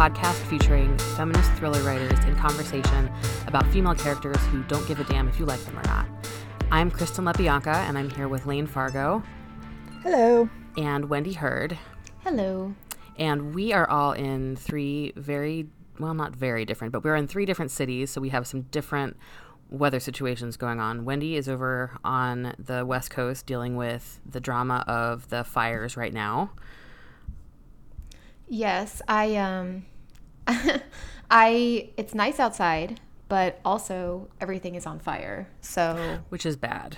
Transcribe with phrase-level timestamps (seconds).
[0.00, 3.10] podcast featuring feminist thriller writers in conversation
[3.46, 6.06] about female characters who don't give a damn if you like them or not.
[6.70, 9.22] I'm Kristen Lepionka, and I'm here with Layne Fargo
[10.02, 10.48] Hello.
[10.78, 11.76] and Wendy Heard.
[12.20, 12.74] Hello.
[13.18, 15.66] And we are all in three very,
[15.98, 19.18] well, not very different, but we're in three different cities, so we have some different
[19.68, 21.04] weather situations going on.
[21.04, 26.14] Wendy is over on the West Coast dealing with the drama of the fires right
[26.14, 26.52] now.
[28.52, 29.84] Yes, I um
[31.30, 35.48] I it's nice outside, but also everything is on fire.
[35.60, 36.96] So, which is bad.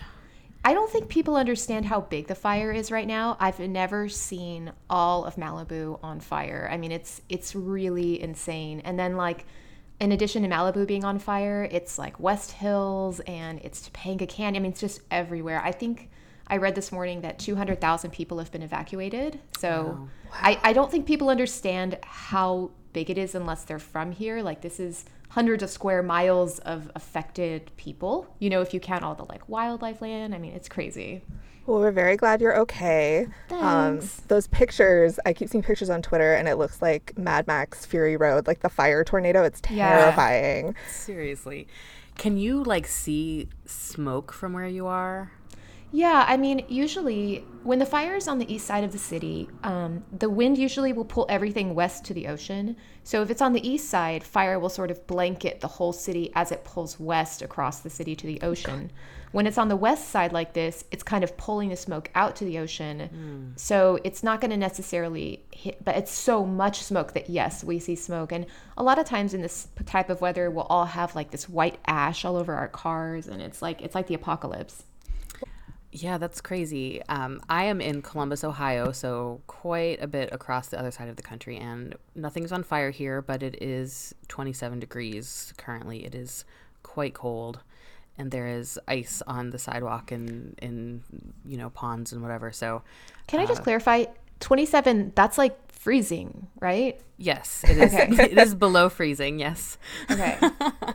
[0.65, 3.37] I don't think people understand how big the fire is right now.
[3.41, 6.69] I've never seen all of Malibu on fire.
[6.71, 8.81] I mean, it's it's really insane.
[8.81, 9.45] And then like
[9.99, 14.57] in addition to Malibu being on fire, it's like West Hills and it's Topanga Canyon.
[14.57, 15.61] I mean, it's just everywhere.
[15.65, 16.11] I think
[16.49, 19.41] I read this morning that 200,000 people have been evacuated.
[19.59, 24.43] So I, I don't think people understand how big it is unless they're from here.
[24.43, 28.35] Like, this is hundreds of square miles of affected people.
[28.39, 31.23] You know, if you count all the like wildlife land, I mean, it's crazy.
[31.65, 33.29] Well, we're very glad you're okay.
[33.51, 34.17] Um, Thanks.
[34.27, 38.17] those pictures, I keep seeing pictures on Twitter, and it looks like Mad Max Fury
[38.17, 39.45] Road, like the fire tornado.
[39.45, 39.79] It's terrifying.
[39.79, 40.01] Yeah.
[40.01, 40.75] terrifying.
[40.91, 41.69] Seriously.
[42.19, 45.31] Can you like see smoke from where you are?
[45.95, 49.49] Yeah, I mean, usually when the fire is on the east side of the city,
[49.63, 52.77] um, the wind usually will pull everything west to the ocean.
[53.05, 56.33] So if it's on the east side, fire will sort of blanket the whole city
[56.35, 58.91] as it pulls west across the city to the ocean.
[59.33, 62.37] When it's on the west side like this, it's kind of pulling the smoke out
[62.37, 63.53] to the ocean.
[63.57, 67.79] So it's not going to necessarily hit, but it's so much smoke that yes, we
[67.79, 68.33] see smoke.
[68.33, 68.47] And
[68.79, 71.79] a lot of times in this type of weather, we'll all have like this white
[71.87, 74.85] ash all over our cars, and it's like it's like the apocalypse.
[75.95, 77.03] Yeah, that's crazy.
[77.11, 81.17] Um, I am in Columbus, Ohio, so quite a bit across the other side of
[81.17, 86.07] the country, and nothing's on fire here, but it is 27 degrees currently.
[86.07, 86.47] It is
[86.83, 87.61] quite cold,
[88.17, 91.03] and there is ice on the sidewalk and in
[91.45, 92.53] you know ponds and whatever.
[92.53, 92.83] So,
[93.27, 94.07] Can I just clarify?
[94.41, 97.01] 27, that's like freezing, right?
[97.19, 97.93] yes, it is.
[98.19, 99.39] it is below freezing.
[99.39, 99.79] Yes.
[100.11, 100.39] Okay.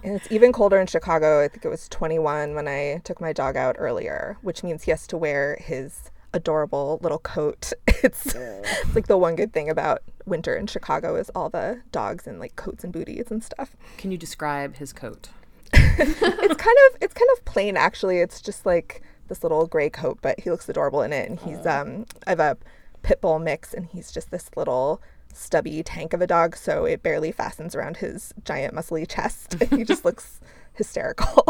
[0.04, 1.44] And it's even colder in Chicago.
[1.44, 4.92] I think it was 21 when I took my dog out earlier, which means he
[4.92, 7.74] has to wear his adorable little coat.
[8.04, 12.28] It's, it's like the one good thing about winter in Chicago is all the dogs
[12.28, 13.76] and like coats and booties and stuff.
[13.98, 15.30] Can you describe his coat?
[15.74, 18.20] it's kind of it's kind of plain actually.
[18.20, 21.28] It's just like this little gray coat, but he looks adorable in it.
[21.28, 22.56] And he's um I have a
[23.08, 25.02] pit bull mix, and he's just this little
[25.34, 29.56] stubby tank of a dog, so it barely fastens around his giant muscly chest.
[29.62, 30.42] And he just looks
[30.74, 31.48] hysterical.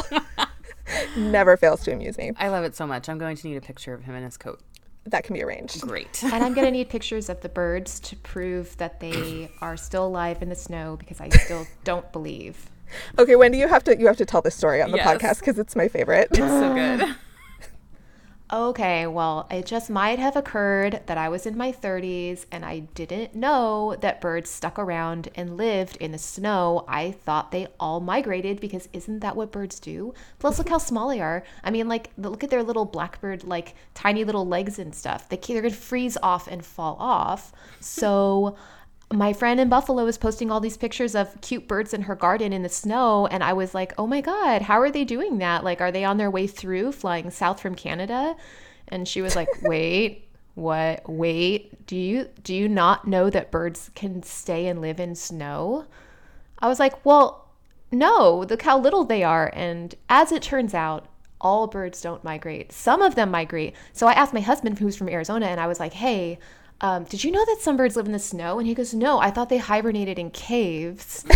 [1.18, 2.32] Never fails to amuse me.
[2.38, 3.10] I love it so much.
[3.10, 4.60] I'm going to need a picture of him in his coat.
[5.06, 5.82] That can be arranged.
[5.82, 6.22] Great.
[6.32, 10.06] and I'm going to need pictures of the birds to prove that they are still
[10.06, 12.70] alive in the snow because I still don't believe.
[13.18, 15.08] Okay, Wendy, you have to you have to tell this story on the Yes.
[15.08, 16.28] podcast because it's my favorite.
[16.32, 17.16] It's so good.
[18.52, 22.80] Okay, well, it just might have occurred that I was in my 30s and I
[22.80, 26.86] didn't know that birds stuck around and lived in the snow.
[26.88, 30.14] I thought they all migrated because isn't that what birds do?
[30.40, 31.44] Plus, look how small they are.
[31.62, 35.28] I mean, like, look at their little blackbird, like, tiny little legs and stuff.
[35.28, 37.52] They, they're going to freeze off and fall off.
[37.82, 38.56] So.
[39.14, 42.52] My friend in Buffalo was posting all these pictures of cute birds in her garden
[42.52, 45.64] in the snow, and I was like, "Oh my god, how are they doing that?
[45.64, 48.36] Like, are they on their way through, flying south from Canada?"
[48.90, 51.08] And she was like, "Wait, what?
[51.10, 55.86] Wait, do you do you not know that birds can stay and live in snow?"
[56.60, 57.48] I was like, "Well,
[57.92, 58.46] no.
[58.50, 61.06] Look how little they are." And as it turns out,
[61.40, 62.74] all birds don't migrate.
[62.74, 63.74] Some of them migrate.
[63.94, 66.40] So I asked my husband, who's from Arizona, and I was like, "Hey."
[66.82, 68.60] Um, did you know that some birds live in the snow?
[68.60, 71.26] And he goes, No, I thought they hibernated in caves.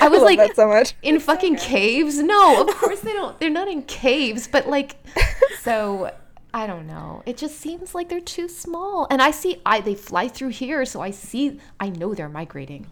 [0.00, 0.94] I was love like, that so much.
[1.02, 2.18] in fucking caves?
[2.18, 3.38] No, of course they don't.
[3.38, 4.96] They're not in caves, but like,
[5.60, 6.12] so
[6.52, 7.22] I don't know.
[7.24, 9.06] It just seems like they're too small.
[9.10, 12.86] And I see, I they fly through here, so I see, I know they're migrating.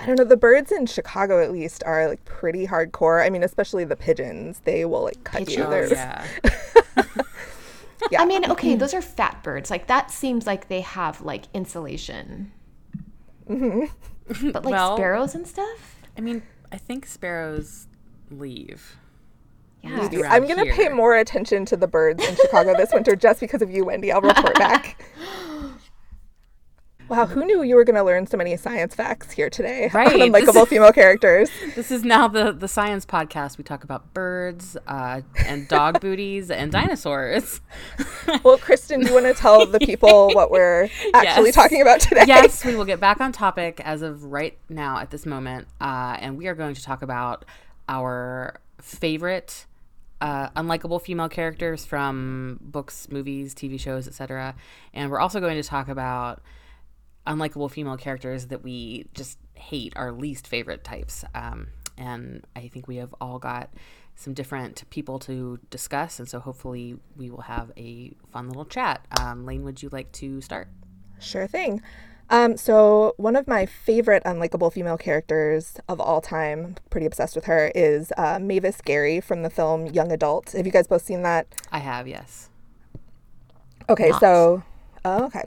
[0.00, 0.24] I don't know.
[0.24, 3.24] The birds in Chicago, at least, are like pretty hardcore.
[3.24, 4.60] I mean, especially the pigeons.
[4.64, 5.46] They will like cut you.
[5.64, 5.70] Pigeons.
[5.70, 6.26] There's- yeah.
[8.10, 8.22] yeah.
[8.22, 8.78] I mean, okay, mm-hmm.
[8.78, 9.70] those are fat birds.
[9.70, 12.52] Like that seems like they have like insulation.
[13.48, 14.50] Mm-hmm.
[14.52, 15.96] But like Well- sparrows and stuff.
[16.16, 16.42] I mean,
[16.72, 17.88] I think sparrows
[18.30, 18.96] leave.
[19.82, 20.28] Yeah.
[20.30, 23.70] I'm gonna pay more attention to the birds in Chicago this winter just because of
[23.70, 24.10] you, Wendy.
[24.12, 25.02] I'll report back.
[27.08, 30.20] Wow, who knew you were going to learn so many science facts here today Right.
[30.20, 31.50] on unlikable female characters?
[31.74, 33.58] This is now the the science podcast.
[33.58, 37.60] We talk about birds uh, and dog booties and dinosaurs.
[38.42, 41.54] Well, Kristen, do you want to tell the people what we're actually Yes.
[41.54, 42.24] talking about today?
[42.26, 46.16] yes, we will get back on topic as of right now at this moment, uh,
[46.20, 47.44] and we are going to talk about
[47.88, 49.66] our favorite
[50.20, 54.54] uh, unlikable female characters from books, movies, TV shows, etc.
[54.94, 56.40] And we're also going to talk about
[57.26, 61.24] unlikable female characters that we just hate, our least favorite types.
[61.34, 63.70] Um, and I think we have all got
[64.16, 69.04] some different people to discuss, and so hopefully we will have a fun little chat.
[69.20, 70.68] Um, Layne, would you like to start?
[71.18, 71.82] Sure thing.
[72.30, 77.44] Um, so one of my favorite unlikable female characters of all time, pretty obsessed with
[77.44, 80.52] her, is uh, Mavis Gary from the film Young Adult.
[80.52, 81.46] Have you guys both seen that?
[81.70, 82.48] I have, yes.
[83.88, 84.20] Okay, Not.
[84.20, 84.62] so
[85.04, 85.44] oh, okay.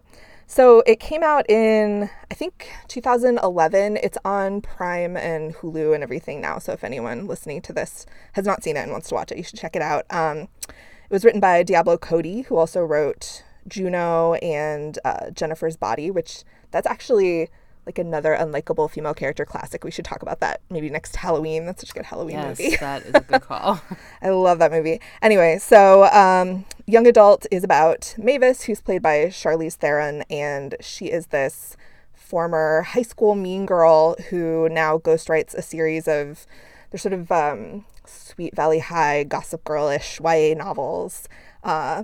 [0.50, 3.98] So it came out in I think 2011.
[3.98, 6.58] It's on Prime and Hulu and everything now.
[6.58, 9.38] So if anyone listening to this has not seen it and wants to watch it,
[9.38, 10.06] you should check it out.
[10.10, 16.10] Um, it was written by Diablo Cody, who also wrote Juno and uh, Jennifer's Body,
[16.10, 17.50] which that's actually
[17.88, 19.84] like another unlikable female character classic.
[19.84, 21.66] We should talk about that maybe next Halloween.
[21.66, 22.76] That's such a good Halloween Yes, movie.
[22.76, 23.82] that is a good call.
[24.22, 25.00] I love that movie.
[25.22, 31.06] Anyway, so um, Young Adult is about Mavis, who's played by Charlize Theron, and she
[31.06, 31.76] is this
[32.14, 36.46] former high school mean girl who now ghostwrites a series of,
[36.92, 41.30] they're sort of um, Sweet Valley High, Gossip Girlish YA novels.
[41.64, 42.04] Uh,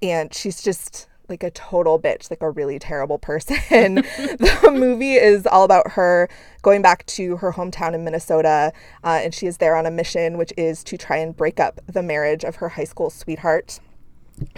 [0.00, 3.56] and she's just like a total bitch, like a really terrible person.
[3.96, 6.28] the movie is all about her
[6.62, 8.72] going back to her hometown in Minnesota,
[9.04, 11.80] uh, and she is there on a mission, which is to try and break up
[11.86, 13.80] the marriage of her high school sweetheart,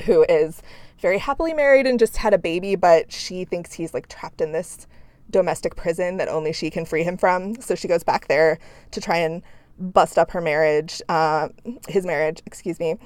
[0.04, 0.62] who is
[1.00, 4.52] very happily married and just had a baby, but she thinks he's like trapped in
[4.52, 4.86] this
[5.30, 7.60] domestic prison that only she can free him from.
[7.60, 8.58] So she goes back there
[8.90, 9.42] to try and
[9.78, 11.48] bust up her marriage, uh,
[11.86, 12.96] his marriage, excuse me.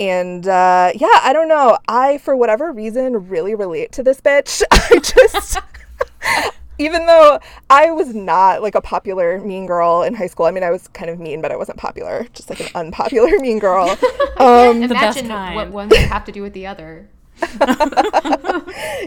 [0.00, 1.78] And uh, yeah, I don't know.
[1.88, 4.62] I, for whatever reason, really relate to this bitch.
[4.70, 5.58] I just,
[6.78, 7.38] even though
[7.70, 10.88] I was not like a popular mean girl in high school, I mean, I was
[10.88, 13.96] kind of mean, but I wasn't popular, just like an unpopular mean girl.
[14.36, 15.54] Um, best Imagine kind.
[15.54, 17.08] what one would have to do with the other.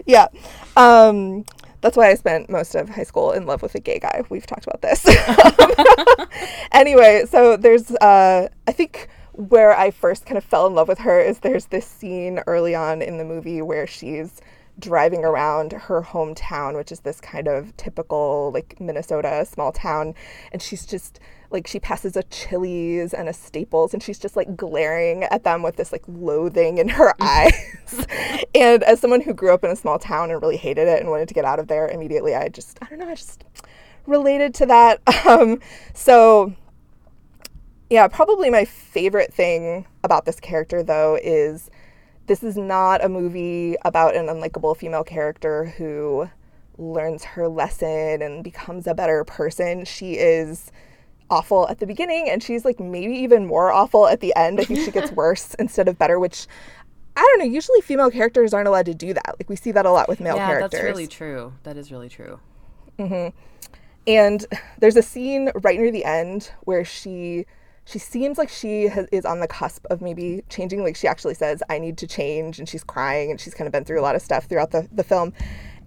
[0.06, 0.28] yeah.
[0.74, 1.44] Um,
[1.82, 4.24] that's why I spent most of high school in love with a gay guy.
[4.30, 5.06] We've talked about this.
[6.72, 10.98] anyway, so there's, uh, I think where I first kind of fell in love with
[10.98, 14.40] her is there's this scene early on in the movie where she's
[14.80, 20.14] driving around her hometown, which is this kind of typical like Minnesota small town,
[20.52, 21.20] and she's just
[21.50, 25.62] like she passes a Chili's and a Staples, and she's just like glaring at them
[25.62, 28.06] with this like loathing in her eyes.
[28.56, 31.10] and as someone who grew up in a small town and really hated it and
[31.10, 33.44] wanted to get out of there immediately, I just I don't know, I just
[34.04, 35.00] related to that.
[35.28, 35.60] Um,
[35.94, 36.54] so
[37.90, 41.70] yeah, probably my favorite thing about this character, though, is
[42.26, 46.28] this is not a movie about an unlikable female character who
[46.76, 49.84] learns her lesson and becomes a better person.
[49.84, 50.70] She is
[51.30, 54.60] awful at the beginning and she's like maybe even more awful at the end.
[54.60, 56.46] I think she gets worse instead of better, which
[57.16, 57.52] I don't know.
[57.52, 59.34] Usually female characters aren't allowed to do that.
[59.38, 60.70] Like we see that a lot with male yeah, characters.
[60.70, 61.52] that's really true.
[61.64, 62.38] That is really true.
[62.98, 63.36] Mm-hmm.
[64.06, 64.46] And
[64.78, 67.46] there's a scene right near the end where she
[67.88, 70.82] she seems like she has, is on the cusp of maybe changing.
[70.82, 73.72] Like she actually says, "I need to change," and she's crying, and she's kind of
[73.72, 75.32] been through a lot of stuff throughout the the film.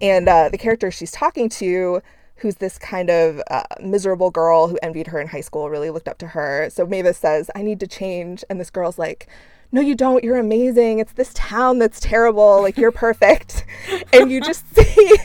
[0.00, 2.02] And uh, the character she's talking to,
[2.36, 6.08] who's this kind of uh, miserable girl who envied her in high school, really looked
[6.08, 6.68] up to her.
[6.70, 9.28] So Mavis says, "I need to change," and this girl's like.
[9.74, 10.22] No, you don't.
[10.22, 10.98] You're amazing.
[10.98, 12.60] It's this town that's terrible.
[12.60, 13.64] Like, you're perfect.
[14.12, 15.16] and you just see,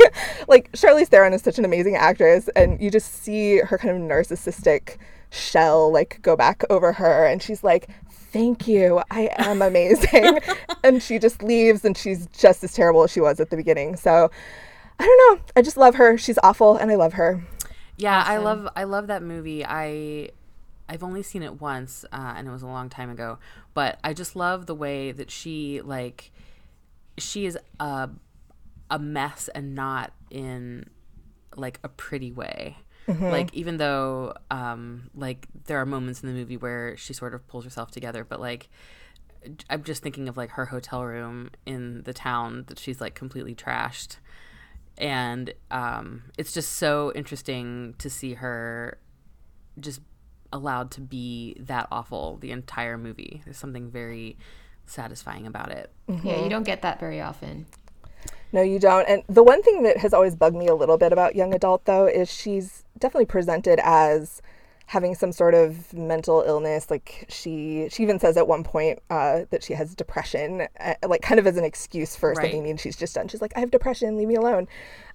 [0.47, 4.09] like, Charlize Theron is such an amazing actress, and you just see her kind of
[4.09, 7.25] narcissistic shell, like, go back over her.
[7.25, 9.01] And she's like, Thank you.
[9.09, 10.39] I am amazing.
[10.83, 13.95] and she just leaves, and she's just as terrible as she was at the beginning.
[13.95, 14.29] So,
[14.99, 15.43] I don't know.
[15.55, 16.17] I just love her.
[16.17, 17.43] She's awful, and I love her.
[17.95, 19.65] Yeah, I love I love that movie.
[19.65, 20.29] I
[20.87, 23.39] I've only seen it once, uh, and it was a long time ago.
[23.73, 26.31] But I just love the way that she like
[27.17, 28.09] she is a
[28.89, 30.89] a mess and not in
[31.55, 32.77] like a pretty way.
[33.07, 37.47] Like even though um like there are moments in the movie where she sort of
[37.47, 38.69] pulls herself together, but like
[39.69, 43.55] I'm just thinking of like her hotel room in the town that she's like completely
[43.55, 44.17] trashed
[44.97, 48.97] and um, it's just so interesting to see her
[49.79, 50.01] just
[50.51, 53.41] allowed to be that awful the entire movie.
[53.45, 54.37] There's something very
[54.85, 55.91] satisfying about it.
[56.23, 57.67] Yeah, you don't get that very often.
[58.53, 59.07] No, you don't.
[59.07, 61.85] And the one thing that has always bugged me a little bit about young adult,
[61.85, 64.41] though, is she's definitely presented as
[64.87, 66.89] having some sort of mental illness.
[66.89, 71.21] Like she, she even says at one point uh, that she has depression, uh, like
[71.21, 72.37] kind of as an excuse for Right.
[72.37, 73.27] something mean she's just done.
[73.27, 74.69] She's like, I have depression, leave me alone.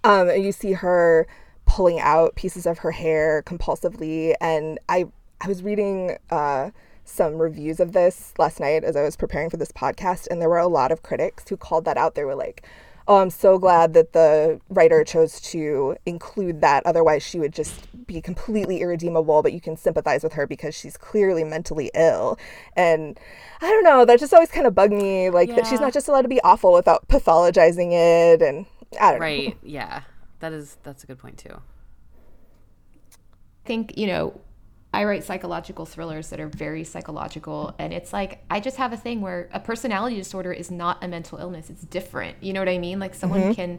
[0.05, 1.27] Um, and you see her
[1.65, 4.35] pulling out pieces of her hair compulsively.
[4.43, 5.07] And I,
[5.41, 6.71] I was reading uh,
[7.05, 10.51] some reviews of this last night as I was preparing for this podcast, and there
[10.51, 12.15] were a lot of critics who called that out.
[12.15, 12.63] They were like,
[13.09, 16.87] Oh, I'm so glad that the writer chose to include that.
[16.87, 20.97] Otherwise, she would just be completely irredeemable, but you can sympathize with her because she's
[20.97, 22.39] clearly mentally ill.
[22.77, 23.19] And
[23.61, 26.09] I don't know, that just always kind of bugged me, like that she's not just
[26.09, 28.41] allowed to be awful without pathologizing it.
[28.43, 28.67] And
[29.01, 29.27] I don't know.
[29.27, 29.57] Right.
[29.63, 30.03] Yeah.
[30.41, 31.61] That is that's a good point too.
[33.65, 34.41] I think, you know,
[34.95, 37.75] I write psychological thrillers that are very psychological.
[37.79, 41.09] And it's like, I just have a thing where a personality disorder is not a
[41.09, 41.71] mental illness.
[41.71, 42.37] It's different.
[42.43, 42.99] You know what I mean?
[42.99, 43.79] Like, someone can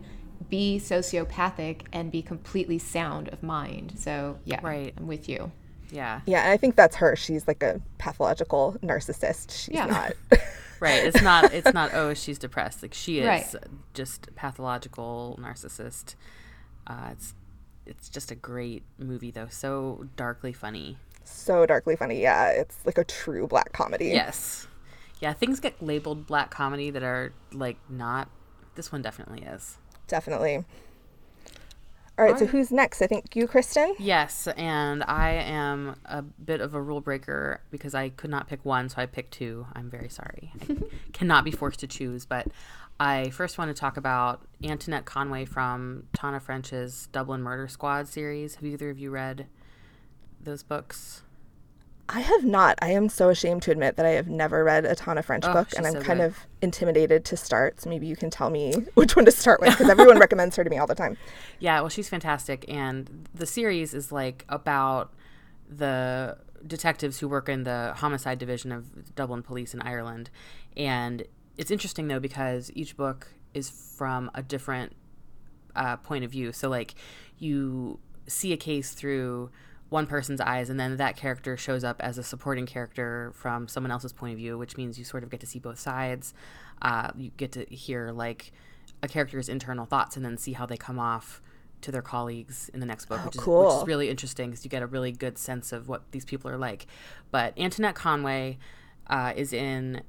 [0.49, 3.93] be sociopathic and be completely sound of mind.
[3.97, 4.93] So, yeah, Right.
[4.97, 5.51] I'm with you.
[5.91, 6.21] Yeah.
[6.25, 7.15] Yeah, and I think that's her.
[7.15, 9.51] She's like a pathological narcissist.
[9.51, 9.85] She's Yeah.
[9.85, 10.13] not.
[10.79, 11.05] Right.
[11.05, 12.81] It's not it's not oh she's depressed.
[12.81, 13.45] Like she is Right.
[13.93, 16.15] just pathological narcissist.
[16.85, 17.33] Uh, it's
[17.85, 19.47] it's just a great movie though.
[19.49, 20.97] So darkly funny.
[21.23, 22.21] so darkly funny.
[22.21, 24.07] Yeah, it's like a true black comedy.
[24.07, 24.67] Yes.
[25.19, 28.29] Yeah, things get labeled black comedy that are like not
[28.75, 29.77] this one definitely is.
[30.07, 30.65] Definitely.
[32.15, 33.01] All right, so who's next?
[33.01, 33.95] I think you, Kristen.
[33.97, 38.63] Yes, and I am a bit of a rule breaker because I could not pick
[38.63, 39.65] one, so I picked two.
[39.73, 40.51] I'm very sorry.
[40.61, 40.77] I
[41.13, 42.47] cannot be forced to choose, but
[43.03, 48.55] I first want to talk about Antoinette Conway from Tana French's Dublin Murder Squad series.
[48.55, 49.47] Have either of you read
[50.41, 51.21] those books?
[52.07, 52.79] I have not.
[52.81, 55.51] I am so ashamed to admit that I have never read a Tana French Oh,
[55.51, 56.27] book, and I'm so kind good.
[56.27, 57.81] of intimidated to start.
[57.81, 60.63] So maybe you can tell me which one to start with because everyone recommends her
[60.63, 61.17] to me all the time.
[61.59, 65.11] Yeah, well, she's fantastic, and the series is like about
[65.69, 70.29] the detectives who work in the homicide division of Dublin Police in Ireland,
[70.77, 71.23] and
[71.57, 74.93] it's interesting though because each book is from a different
[75.75, 76.51] uh, point of view.
[76.51, 76.95] So like
[77.37, 79.51] you see a case through
[79.89, 83.91] one person's eyes, and then that character shows up as a supporting character from someone
[83.91, 86.33] else's point of view, which means you sort of get to see both sides.
[86.81, 88.51] Uh, you get to hear like
[89.03, 91.41] a character's internal thoughts, and then see how they come off
[91.81, 94.69] to their colleagues in the next book, which, is, which is really interesting because you
[94.69, 96.87] get a really good sense of what these people are like.
[97.29, 98.57] But Antoinette Conway
[99.07, 100.01] uh, is in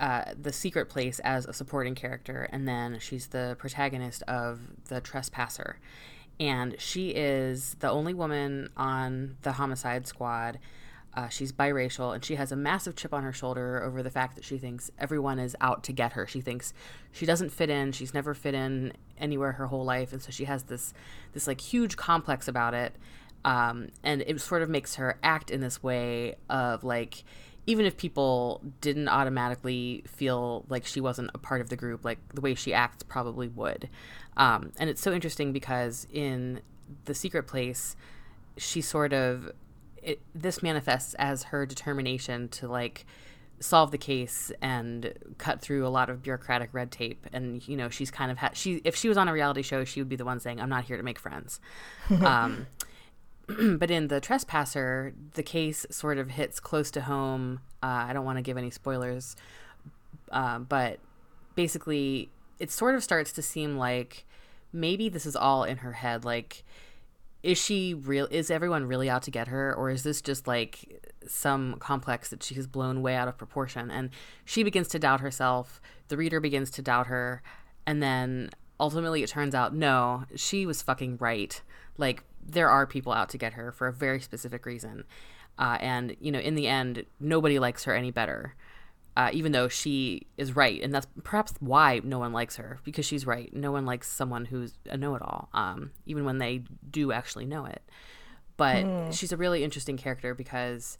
[0.00, 5.00] uh, the secret place as a supporting character, and then she's the protagonist of the
[5.00, 5.78] trespasser.
[6.40, 10.58] And she is the only woman on the homicide squad.
[11.12, 14.36] Uh, she's biracial, and she has a massive chip on her shoulder over the fact
[14.36, 16.26] that she thinks everyone is out to get her.
[16.26, 16.72] She thinks
[17.12, 17.92] she doesn't fit in.
[17.92, 20.94] She's never fit in anywhere her whole life, and so she has this
[21.34, 22.94] this like huge complex about it.
[23.44, 27.24] Um, and it sort of makes her act in this way of like
[27.70, 32.18] even if people didn't automatically feel like she wasn't a part of the group, like
[32.34, 33.88] the way she acts probably would.
[34.36, 36.62] Um, and it's so interesting because in
[37.04, 37.94] The Secret Place,
[38.56, 39.52] she sort of,
[40.02, 43.06] it, this manifests as her determination to like
[43.60, 47.24] solve the case and cut through a lot of bureaucratic red tape.
[47.32, 49.84] And, you know, she's kind of, ha- she, if she was on a reality show,
[49.84, 51.60] she would be the one saying, I'm not here to make friends.
[52.24, 52.66] um,
[53.78, 57.60] but in the trespasser the case sort of hits close to home.
[57.82, 59.36] Uh, i don't want to give any spoilers
[60.32, 60.98] uh, but
[61.54, 64.26] basically it sort of starts to seem like
[64.72, 66.62] maybe this is all in her head like
[67.42, 71.08] is she real is everyone really out to get her or is this just like
[71.26, 73.90] some complex that she has blown way out of proportion?
[73.90, 74.10] And
[74.44, 77.42] she begins to doubt herself the reader begins to doubt her
[77.86, 81.62] and then ultimately it turns out no she was fucking right
[82.00, 85.04] like there are people out to get her for a very specific reason
[85.58, 88.54] uh, and you know in the end nobody likes her any better
[89.16, 93.04] uh, even though she is right, and that's perhaps why no one likes her because
[93.04, 93.54] she's right.
[93.54, 97.82] No one likes someone who's a know-it-all, um, even when they do actually know it.
[98.56, 100.96] But she's a really interesting character because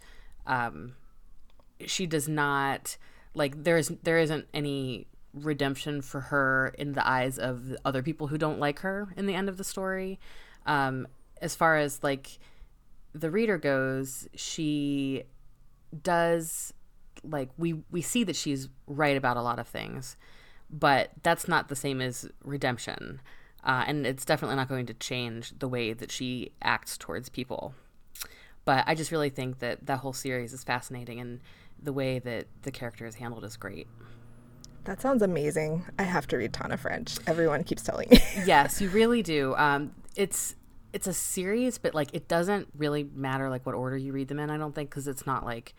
[0.47, 0.95] um,
[1.87, 2.97] she does not
[3.35, 8.03] like there is there isn't any redemption for her in the eyes of the other
[8.03, 10.19] people who don't like her in the end of the story.
[10.67, 11.07] Um,
[11.41, 12.39] as far as like
[13.13, 15.25] the reader goes, she
[16.03, 16.73] does
[17.23, 20.17] like we we see that she's right about a lot of things,
[20.71, 23.21] but that's not the same as redemption.
[23.63, 27.75] Uh, and it's definitely not going to change the way that she acts towards people.
[28.65, 31.41] But I just really think that that whole series is fascinating, and
[31.83, 33.87] the way that the character is handled is great.
[34.85, 35.85] That sounds amazing.
[35.99, 37.17] I have to read Tana French.
[37.27, 38.19] Everyone keeps telling me.
[38.47, 39.55] yes, you really do.
[39.57, 40.57] Um, it's
[40.93, 44.39] it's a series, but like it doesn't really matter like what order you read them
[44.39, 44.51] in.
[44.51, 45.75] I don't think because it's not like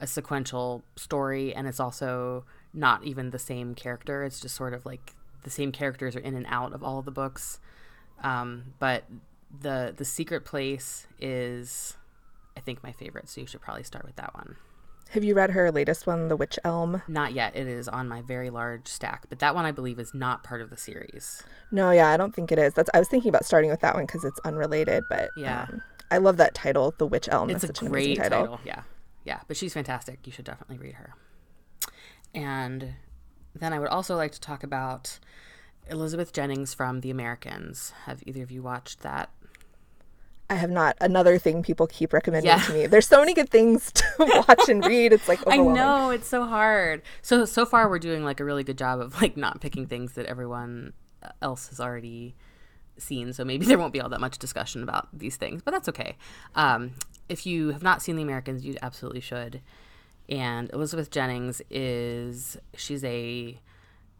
[0.00, 4.24] a sequential story, and it's also not even the same character.
[4.24, 7.04] It's just sort of like the same characters are in and out of all of
[7.04, 7.60] the books.
[8.22, 9.04] Um, but
[9.60, 11.96] the the secret place is,
[12.56, 13.28] I think, my favorite.
[13.28, 14.56] So you should probably start with that one.
[15.12, 17.02] Have you read her latest one, The Witch Elm?
[17.08, 17.56] Not yet.
[17.56, 20.60] It is on my very large stack, but that one I believe is not part
[20.60, 21.42] of the series.
[21.70, 22.74] No, yeah, I don't think it is.
[22.74, 25.62] That's I was thinking about starting with that one because it's unrelated, but Yeah.
[25.70, 27.48] um, I love that title, The Witch Elm.
[27.50, 28.40] It's a That's such great title.
[28.40, 28.60] title.
[28.64, 28.82] Yeah.
[29.24, 29.40] Yeah.
[29.48, 30.26] But she's fantastic.
[30.26, 31.14] You should definitely read her.
[32.34, 32.94] And
[33.54, 35.18] then I would also like to talk about
[35.90, 37.92] Elizabeth Jennings from The Americans.
[38.04, 39.30] Have either of you watched that?
[40.50, 40.96] I have not.
[41.00, 42.58] Another thing people keep recommending Yeah.
[42.62, 42.86] to me.
[42.86, 44.04] There's so many good things to
[44.48, 45.12] watch and read.
[45.12, 47.02] It's like I know it's so hard.
[47.22, 50.12] So so far we're doing like a really good job of like not picking things
[50.14, 50.94] that everyone
[51.42, 52.34] else has already
[52.96, 53.32] seen.
[53.32, 56.16] So maybe there won't be all that much discussion about these things, but that's okay.
[56.54, 56.92] Um,
[57.28, 59.60] if you have not seen The Americans, you absolutely should.
[60.30, 63.58] And Elizabeth Jennings is she's a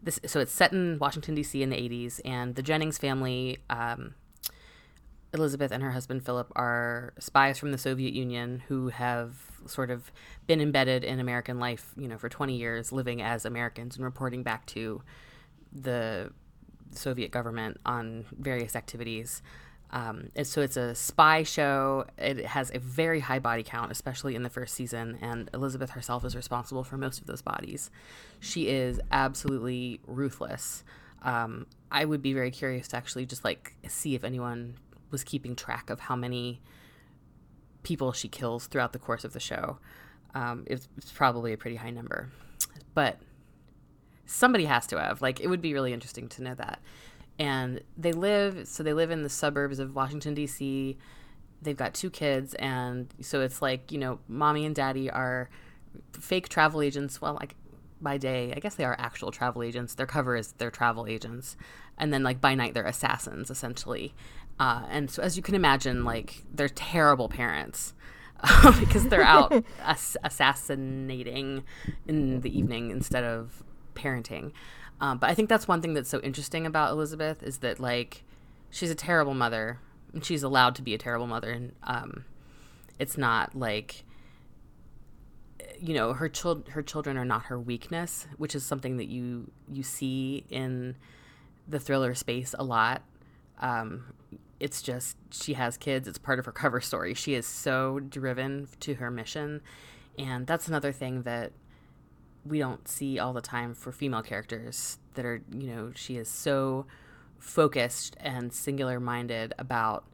[0.01, 1.61] this so it's set in Washington D.C.
[1.61, 3.57] in the 80s, and the Jennings family.
[3.69, 4.13] Um,
[5.33, 9.35] Elizabeth and her husband Philip are spies from the Soviet Union who have
[9.67, 10.11] sort of
[10.47, 14.41] been embedded in American life, you know, for 20 years, living as Americans and reporting
[14.41, 15.01] back to
[15.71, 16.31] the
[16.91, 19.41] Soviet government on various activities.
[19.91, 22.05] Um, so it's a spy show.
[22.17, 26.23] It has a very high body count, especially in the first season, and Elizabeth herself
[26.25, 27.89] is responsible for most of those bodies.
[28.39, 30.83] She is absolutely ruthless.
[31.23, 34.75] Um, I would be very curious to actually just like see if anyone
[35.11, 36.61] was keeping track of how many
[37.83, 39.79] people she kills throughout the course of the show.
[40.33, 42.29] Um, it's, it's probably a pretty high number,
[42.93, 43.19] but
[44.25, 45.21] somebody has to have.
[45.21, 46.79] Like, it would be really interesting to know that.
[47.39, 50.97] And they live, so they live in the suburbs of Washington, D.C.
[51.61, 55.49] They've got two kids, and so it's like, you know, mommy and daddy are
[56.11, 57.21] fake travel agents.
[57.21, 57.55] Well, like
[58.01, 59.95] by day, I guess they are actual travel agents.
[59.95, 61.57] Their cover is they're travel agents.
[61.97, 64.13] And then, like, by night, they're assassins, essentially.
[64.59, 67.93] Uh, and so, as you can imagine, like, they're terrible parents
[68.79, 71.63] because they're out ass- assassinating
[72.07, 73.63] in the evening instead of
[73.95, 74.51] parenting.
[75.01, 78.25] Um, but I think that's one thing that's so interesting about Elizabeth is that, like,
[78.69, 79.79] she's a terrible mother
[80.13, 81.51] and she's allowed to be a terrible mother.
[81.51, 82.25] And um,
[82.97, 84.03] it's not like,
[85.79, 89.51] you know, her, chil- her children are not her weakness, which is something that you,
[89.71, 90.97] you see in
[91.65, 93.03] the thriller space a lot.
[93.61, 94.13] Um,
[94.59, 96.07] it's just she has kids.
[96.07, 97.13] It's part of her cover story.
[97.13, 99.61] She is so driven to her mission,
[100.17, 101.51] and that's another thing that
[102.45, 106.29] we don't see all the time for female characters that are you know she is
[106.29, 106.85] so
[107.37, 110.05] focused and singular minded about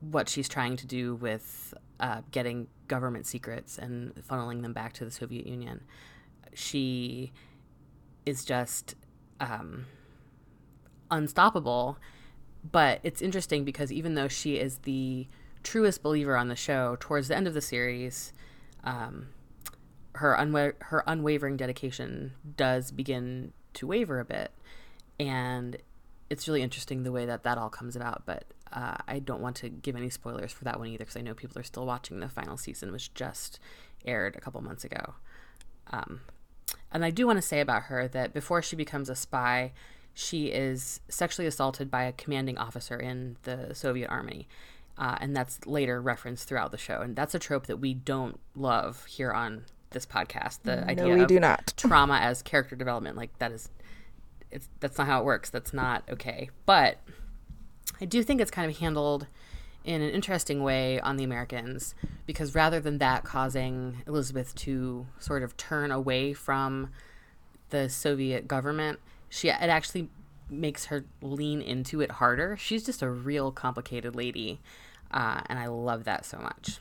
[0.00, 5.04] what she's trying to do with uh, getting government secrets and funneling them back to
[5.04, 5.82] the Soviet Union.
[6.52, 7.32] She
[8.26, 8.94] is just
[9.40, 9.86] um,
[11.10, 11.98] unstoppable.
[12.70, 15.26] But it's interesting because even though she is the
[15.62, 18.32] truest believer on the show, towards the end of the series,
[18.84, 19.28] um,
[20.14, 24.52] her unwa- her unwavering dedication does begin to waver a bit,
[25.20, 25.76] and
[26.30, 28.22] it's really interesting the way that that all comes about.
[28.24, 31.20] But uh, I don't want to give any spoilers for that one either, because I
[31.20, 33.58] know people are still watching the final season, which just
[34.06, 35.14] aired a couple months ago.
[35.90, 36.20] Um,
[36.90, 39.72] and I do want to say about her that before she becomes a spy,
[40.14, 44.48] she is sexually assaulted by a commanding officer in the Soviet army.
[44.96, 47.00] Uh, and that's later referenced throughout the show.
[47.00, 50.60] And that's a trope that we don't love here on this podcast.
[50.62, 51.74] The idea we of do not.
[51.78, 53.70] trauma as character development, like that is,
[54.52, 55.50] it's that's not how it works.
[55.50, 56.50] That's not okay.
[56.64, 56.98] But
[58.00, 59.26] I do think it's kind of handled
[59.84, 65.42] in an interesting way on the Americans because rather than that causing Elizabeth to sort
[65.42, 66.90] of turn away from
[67.70, 68.98] the Soviet government,
[69.34, 70.08] she it actually
[70.48, 72.56] makes her lean into it harder.
[72.56, 74.60] She's just a real complicated lady,
[75.10, 76.78] uh, and I love that so much.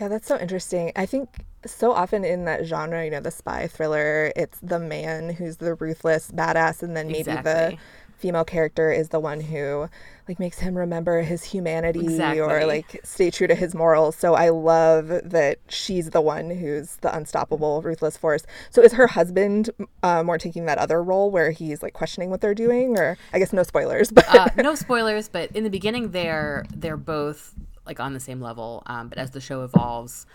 [0.00, 0.92] Yeah, that's so interesting.
[0.94, 5.30] I think so often in that genre, you know, the spy thriller, it's the man
[5.30, 7.78] who's the ruthless badass, and then maybe the Exactly.
[8.22, 9.88] Female character is the one who
[10.28, 14.14] like makes him remember his humanity or like stay true to his morals.
[14.14, 18.46] So I love that she's the one who's the unstoppable, ruthless force.
[18.70, 19.70] So is her husband
[20.04, 23.40] uh, more taking that other role where he's like questioning what they're doing, or I
[23.40, 27.54] guess no spoilers, but uh, no spoilers, but in the beginning, they're they're both
[27.84, 28.84] like on the same level.
[28.86, 30.26] Um, but as the show evolves,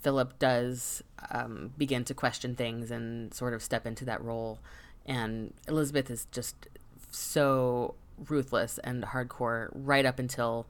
[0.00, 4.58] Philip does um, begin to question things and sort of step into that role.
[5.04, 6.68] And Elizabeth is just
[7.12, 7.94] so
[8.28, 10.66] ruthless and hardcore right up until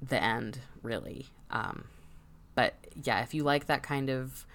[0.00, 1.26] the end, really.
[1.50, 1.84] Um,
[2.54, 4.46] but yeah, if you like that kind of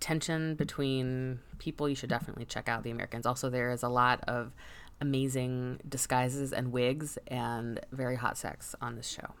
[0.00, 3.26] tension between people, you should definitely check out The Americans.
[3.26, 4.52] Also, there is a lot of
[5.00, 9.34] amazing disguises and wigs and very hot sex on this show.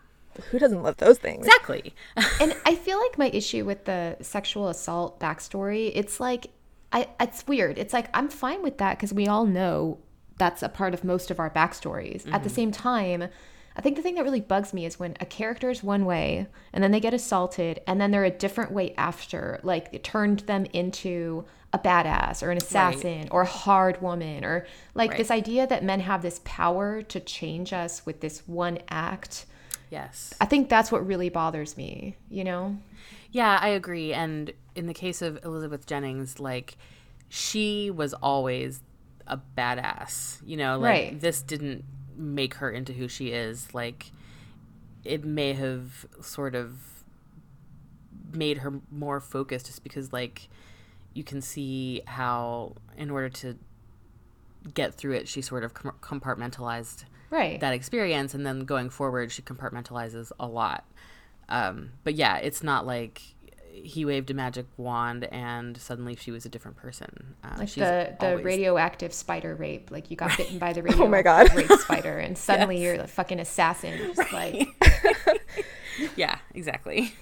[0.50, 1.46] Who doesn't love those things?
[1.46, 1.94] Exactly.
[2.40, 6.48] and I feel like my issue with the sexual assault backstory, it's like,
[6.92, 7.78] I, it's weird.
[7.78, 9.98] It's like, I'm fine with that because we all know
[10.42, 12.22] that's a part of most of our backstories.
[12.22, 12.34] Mm-hmm.
[12.34, 12.56] At the mm-hmm.
[12.56, 13.28] same time,
[13.76, 16.48] I think the thing that really bugs me is when a character is one way
[16.72, 19.60] and then they get assaulted and then they're a different way after.
[19.62, 23.28] Like it turned them into a badass or an assassin right.
[23.30, 25.18] or a hard woman or like right.
[25.18, 29.46] this idea that men have this power to change us with this one act.
[29.90, 30.34] Yes.
[30.40, 32.76] I think that's what really bothers me, you know?
[33.30, 34.12] Yeah, I agree.
[34.12, 36.76] And in the case of Elizabeth Jennings, like
[37.28, 38.80] she was always
[39.32, 41.20] a badass, you know, like right.
[41.20, 41.84] this didn't
[42.16, 43.72] make her into who she is.
[43.74, 44.12] Like
[45.04, 47.02] it may have sort of
[48.32, 50.48] made her more focused just because like
[51.14, 53.58] you can see how in order to
[54.74, 59.42] get through it she sort of compartmentalized right that experience and then going forward she
[59.42, 60.84] compartmentalizes a lot
[61.48, 63.20] um, but yeah it's not like
[63.72, 67.34] he waved a magic wand and suddenly she was a different person.
[67.42, 68.44] Uh, like the, the always...
[68.44, 69.90] radioactive spider rape.
[69.90, 71.54] Like you got bitten by the radioactive oh my God.
[71.54, 72.82] rape spider and suddenly yes.
[72.82, 73.98] you're a fucking assassin.
[73.98, 74.68] Just right.
[74.78, 75.42] like
[76.16, 77.14] Yeah, exactly.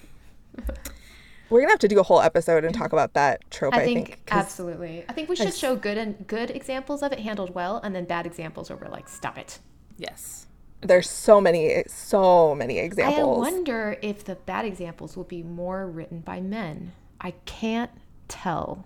[1.49, 3.73] We're gonna have to do a whole episode and talk about that trope.
[3.73, 5.05] I, I think, think absolutely.
[5.09, 8.05] I think we should show good and good examples of it handled well, and then
[8.05, 9.59] bad examples where we're like, stop it.
[9.97, 10.47] Yes
[10.81, 13.47] there's so many so many examples.
[13.47, 16.93] I wonder if the bad examples will be more written by men.
[17.19, 17.91] I can't
[18.27, 18.85] tell.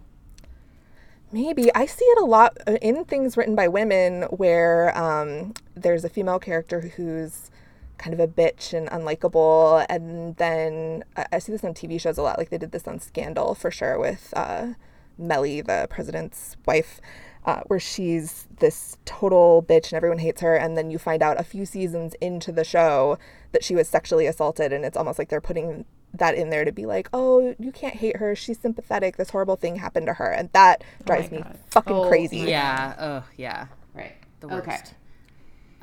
[1.32, 6.04] Maybe I see it a lot uh, in things written by women where um, there's
[6.04, 7.50] a female character who's
[7.98, 12.18] kind of a bitch and unlikable, and then I, I see this on TV shows
[12.18, 12.38] a lot.
[12.38, 14.74] Like they did this on Scandal for sure with uh,
[15.18, 17.00] Mellie, the president's wife
[17.46, 20.56] uh, where she's this total bitch and everyone hates her.
[20.56, 23.18] And then you find out a few seasons into the show
[23.52, 24.74] that she was sexually assaulted.
[24.74, 27.96] And it's almost like they're putting that in there to be like, oh, you can't
[27.96, 28.36] hate her.
[28.36, 29.18] She's sympathetic.
[29.18, 30.32] This horrible thing happened to her.
[30.32, 32.40] And that oh drives oh me fucking oh, crazy.
[32.40, 32.96] Yeah.
[33.00, 33.68] Oh, yeah.
[33.94, 34.16] Right.
[34.40, 34.68] The worst.
[34.68, 34.82] Okay.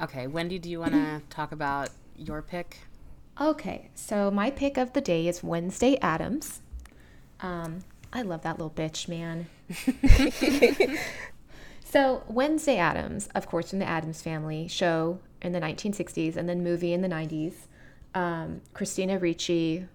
[0.03, 0.27] Okay.
[0.27, 2.79] Wendy, do you want to talk about your pick?
[3.41, 3.91] Okay.
[3.95, 6.61] So my pick of the day is Wednesday Addams.
[7.41, 9.47] Um, I love that little bitch, man.
[11.93, 16.65] So, Wednesday Addams, of course, from the Addams family show in the 1960s and then
[16.65, 17.53] movie in the 90s.
[18.15, 19.87] Um, Christina Ricci,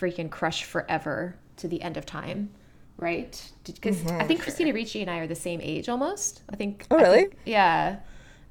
[0.00, 2.50] freaking crush forever to the end of time,
[2.98, 3.50] right?
[3.64, 4.44] Because mm-hmm, I think sure.
[4.44, 6.42] Christina Ricci and I are the same age almost.
[6.48, 6.86] I think.
[6.88, 7.22] Oh, really?
[7.22, 7.96] Think, yeah.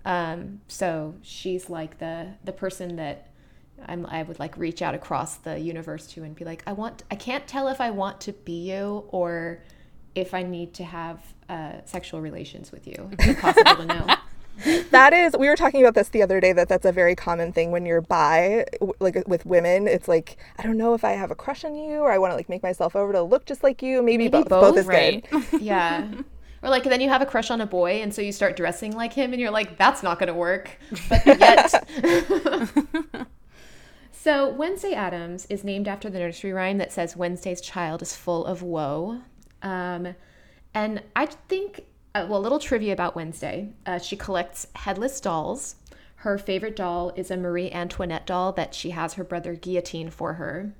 [0.03, 3.29] Um, so she's like the the person that
[3.85, 7.03] I'm, I would like reach out across the universe to and be like, I want,
[7.09, 9.61] I can't tell if I want to be you or
[10.17, 13.09] if I need to have uh, sexual relations with you.
[13.13, 14.15] It's impossible to know.
[14.89, 17.53] that is we were talking about this the other day that that's a very common
[17.53, 18.65] thing when you're bi
[18.99, 19.87] like with women.
[19.87, 22.31] It's like i don't know if i have a crush on you or i want
[22.31, 24.01] to like make myself over to look just like you.
[24.01, 25.23] Maybe, maybe both, both, both is right.
[25.29, 26.07] good yeah.
[26.63, 28.93] Or like then you have a crush on a boy and so you start dressing
[28.93, 30.79] like him and you're like that's not going to work.
[31.07, 31.87] But yet
[34.11, 38.45] so wednesday addams is named after the nursery rhyme that says wednesday's child is full
[38.45, 39.21] of woe
[39.61, 40.15] um,
[40.73, 43.73] and I think, uh, well, a little trivia about Wednesday.
[43.85, 45.75] Uh, she collects headless dolls.
[46.17, 50.33] Her favorite doll is a Marie Antoinette doll that she has her brother guillotine for
[50.33, 50.73] her.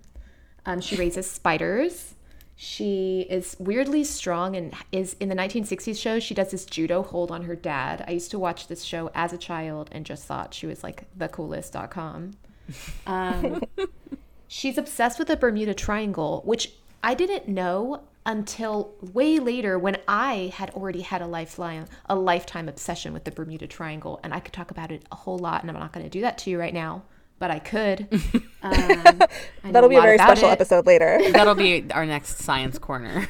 [0.65, 2.15] Um, she raises spiders.
[2.59, 6.19] She is weirdly strong and is in the 1960s show.
[6.19, 8.03] She does this judo hold on her dad.
[8.07, 11.03] I used to watch this show as a child and just thought she was like
[11.15, 12.31] the coolest.com.
[13.05, 13.61] Um,
[14.47, 20.51] she's obsessed with the Bermuda Triangle, which I didn't know until way later when I
[20.53, 24.53] had already had a lifeline, a lifetime obsession with the Bermuda Triangle, and I could
[24.53, 25.61] talk about it a whole lot.
[25.63, 27.03] And I'm not going to do that to you right now,
[27.39, 28.07] but I could.
[28.63, 28.73] Um,
[29.63, 30.53] I That'll be a very special it.
[30.53, 31.21] episode later.
[31.31, 33.29] That'll be our next science corner.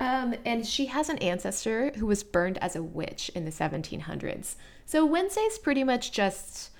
[0.00, 4.56] um, and she has an ancestor who was burned as a witch in the 1700s.
[4.86, 6.70] So Wednesday's pretty much just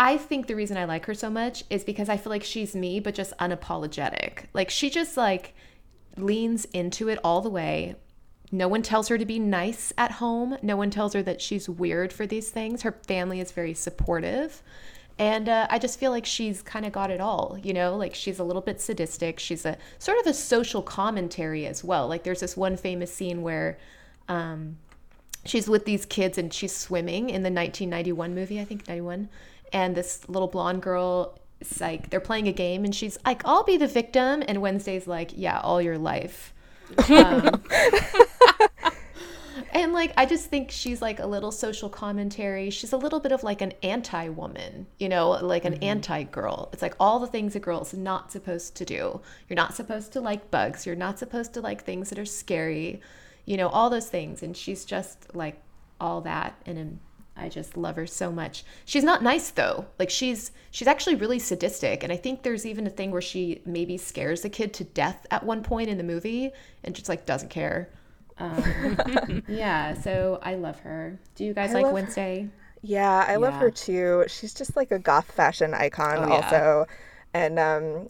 [0.00, 2.76] I think the reason I like her so much is because I feel like she's
[2.76, 4.44] me, but just unapologetic.
[4.54, 5.54] Like she just like
[6.16, 7.96] leans into it all the way.
[8.52, 10.56] No one tells her to be nice at home.
[10.62, 12.82] No one tells her that she's weird for these things.
[12.82, 14.62] Her family is very supportive.
[15.18, 18.14] And uh, I just feel like she's kind of got it all, you know, like
[18.14, 19.40] she's a little bit sadistic.
[19.40, 22.06] She's a sort of a social commentary as well.
[22.06, 23.78] Like there's this one famous scene where
[24.28, 24.78] um,
[25.44, 29.28] she's with these kids and she's swimming in the 1991 movie, I think 91.
[29.72, 33.64] And this little blonde girl is like, they're playing a game and she's like, I'll
[33.64, 34.42] be the victim.
[34.46, 36.52] And Wednesday's like, yeah, all your life.
[37.10, 37.62] Um,
[39.72, 42.70] and like I just think she's like a little social commentary.
[42.70, 45.84] She's a little bit of like an anti-woman, you know, like an mm-hmm.
[45.84, 46.70] anti-girl.
[46.72, 49.20] It's like all the things a girl's not supposed to do.
[49.48, 50.86] You're not supposed to like bugs.
[50.86, 53.00] You're not supposed to like things that are scary.
[53.44, 55.60] You know, all those things and she's just like
[56.00, 57.00] all that and
[57.38, 58.64] I just love her so much.
[58.84, 59.86] She's not nice though.
[59.98, 63.62] Like she's she's actually really sadistic and I think there's even a thing where she
[63.64, 66.50] maybe scares a kid to death at one point in the movie
[66.84, 67.88] and just like doesn't care.
[68.38, 71.18] Um, yeah, so I love her.
[71.34, 72.42] Do you guys I like Wednesday?
[72.42, 72.50] Her.
[72.82, 73.36] Yeah, I yeah.
[73.38, 74.24] love her too.
[74.28, 76.86] She's just like a goth fashion icon, oh, also.
[76.88, 76.94] Yeah.
[77.34, 78.08] And um,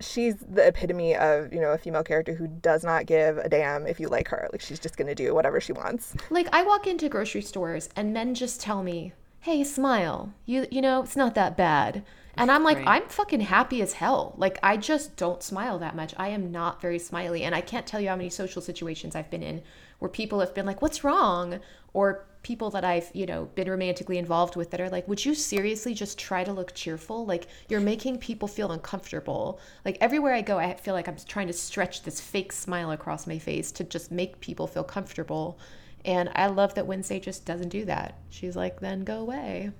[0.00, 3.86] she's the epitome of, you know, a female character who does not give a damn
[3.86, 4.48] if you like her.
[4.52, 6.14] Like, she's just going to do whatever she wants.
[6.30, 10.32] Like, I walk into grocery stores and men just tell me, hey, smile.
[10.46, 12.04] You, you know, it's not that bad.
[12.36, 13.02] And I'm like, right.
[13.02, 14.34] I'm fucking happy as hell.
[14.36, 16.14] Like, I just don't smile that much.
[16.16, 17.44] I am not very smiley.
[17.44, 19.62] And I can't tell you how many social situations I've been in
[20.00, 21.60] where people have been like, what's wrong?
[21.92, 25.34] Or people that I've, you know, been romantically involved with that are like, would you
[25.34, 27.26] seriously just try to look cheerful?
[27.26, 29.58] Like, you're making people feel uncomfortable.
[29.84, 33.26] Like, everywhere I go, I feel like I'm trying to stretch this fake smile across
[33.26, 35.58] my face to just make people feel comfortable.
[36.04, 38.18] And I love that Wednesday just doesn't do that.
[38.30, 39.72] She's like, then go away.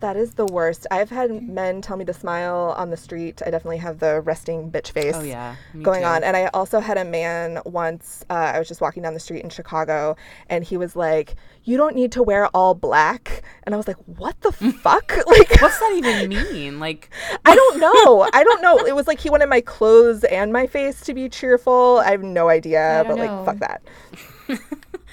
[0.00, 0.86] That is the worst.
[0.90, 3.42] I've had men tell me to smile on the street.
[3.44, 5.56] I definitely have the resting bitch face oh, yeah.
[5.82, 6.06] going too.
[6.06, 6.24] on.
[6.24, 9.44] And I also had a man once, uh, I was just walking down the street
[9.44, 10.16] in Chicago,
[10.48, 11.34] and he was like,
[11.64, 13.42] You don't need to wear all black.
[13.64, 15.12] And I was like, What the fuck?
[15.26, 16.80] like, what's that even mean?
[16.80, 17.10] Like,
[17.44, 18.28] I don't know.
[18.32, 18.78] I don't know.
[18.78, 22.02] It was like he wanted my clothes and my face to be cheerful.
[22.02, 23.24] I have no idea, but know.
[23.26, 23.82] like, fuck that.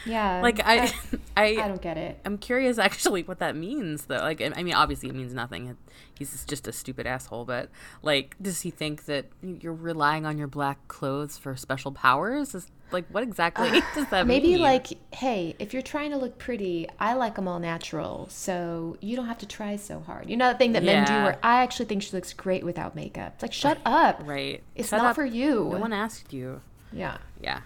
[0.07, 0.41] Yeah.
[0.41, 0.93] Like I, I,
[1.37, 2.19] I, I, don't get it.
[2.25, 4.17] I'm curious actually what that means though.
[4.17, 5.77] Like I mean, obviously it means nothing.
[6.17, 7.45] He's just a stupid asshole.
[7.45, 7.69] But
[8.01, 12.55] like, does he think that you're relying on your black clothes for special powers?
[12.55, 14.51] Is, like, what exactly uh, does that maybe mean?
[14.53, 18.97] Maybe like, hey, if you're trying to look pretty, I like them all natural, so
[19.01, 20.29] you don't have to try so hard.
[20.29, 21.01] You know that thing that yeah.
[21.01, 23.33] men do, where I actually think she looks great without makeup.
[23.35, 24.21] It's like, shut up.
[24.25, 24.63] Right.
[24.75, 25.15] It's shut not up.
[25.15, 25.69] for you.
[25.71, 26.61] No one asked you.
[26.93, 27.17] Yeah.
[27.41, 27.61] Yeah.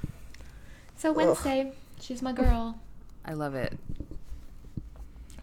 [0.95, 1.69] So Wednesday.
[1.69, 1.75] Ugh.
[2.01, 2.79] She's my girl.
[3.25, 3.77] I love it.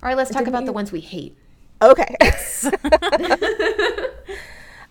[0.03, 0.67] All right, let's talk Didn't about you...
[0.67, 1.37] the ones we hate.
[1.81, 2.17] Okay.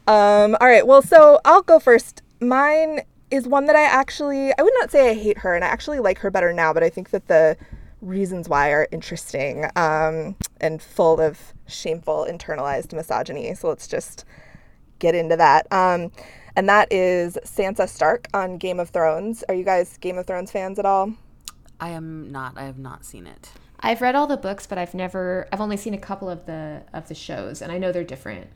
[0.08, 0.88] um, all right.
[0.88, 2.22] Well, so I'll go first.
[2.40, 5.68] Mine is one that I actually, I would not say I hate her, and I
[5.68, 7.58] actually like her better now, but I think that the
[8.02, 13.54] reasons why are interesting um, and full of shameful internalized misogyny.
[13.56, 14.24] So let's just
[15.00, 15.68] get into that.
[15.72, 16.12] Um,
[16.56, 19.44] and that is Sansa Stark on Game of Thrones.
[19.50, 21.14] Are you guys Game of Thrones fans at all?
[21.80, 22.58] I am not.
[22.58, 23.52] I have not seen it.
[23.80, 25.48] I've read all the books, but I've never.
[25.52, 28.48] I've only seen a couple of the of the shows, and I know they're different.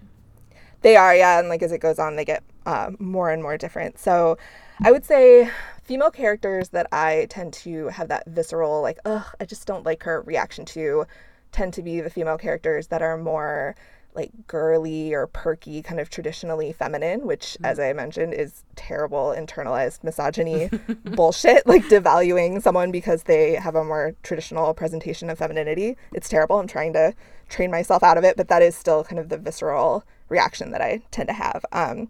[0.82, 3.58] They are, yeah, and like as it goes on, they get uh, more and more
[3.58, 4.00] different.
[4.00, 4.38] So,
[4.84, 5.50] I would say
[5.84, 10.02] female characters that I tend to have that visceral, like, ugh, I just don't like
[10.04, 11.06] her reaction to,
[11.52, 13.76] tend to be the female characters that are more
[14.14, 17.68] like girly or perky, kind of traditionally feminine, which, mm.
[17.68, 20.70] as I mentioned, is terrible internalized misogyny
[21.16, 25.98] bullshit, like devaluing someone because they have a more traditional presentation of femininity.
[26.14, 26.60] It's terrible.
[26.60, 27.14] I'm trying to
[27.50, 30.82] train myself out of it, but that is still kind of the visceral reaction that
[30.82, 31.66] I tend to have.
[31.72, 32.10] Um,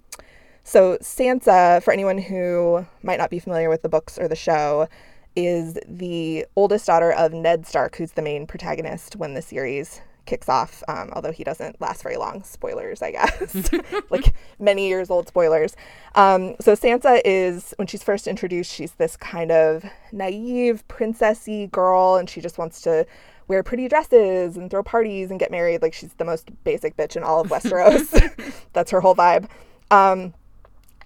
[0.64, 4.88] so, Sansa, for anyone who might not be familiar with the books or the show,
[5.36, 10.50] is the oldest daughter of Ned Stark, who's the main protagonist when the series kicks
[10.50, 12.44] off, um, although he doesn't last very long.
[12.44, 13.72] Spoilers, I guess.
[14.10, 15.76] like many years old spoilers.
[16.16, 22.16] Um, so Sansa is, when she's first introduced, she's this kind of naive, princessy girl,
[22.16, 23.06] and she just wants to
[23.48, 25.82] wear pretty dresses and throw parties and get married.
[25.82, 28.64] Like she's the most basic bitch in all of Westeros.
[28.74, 29.50] That's her whole vibe.
[29.90, 30.34] Um,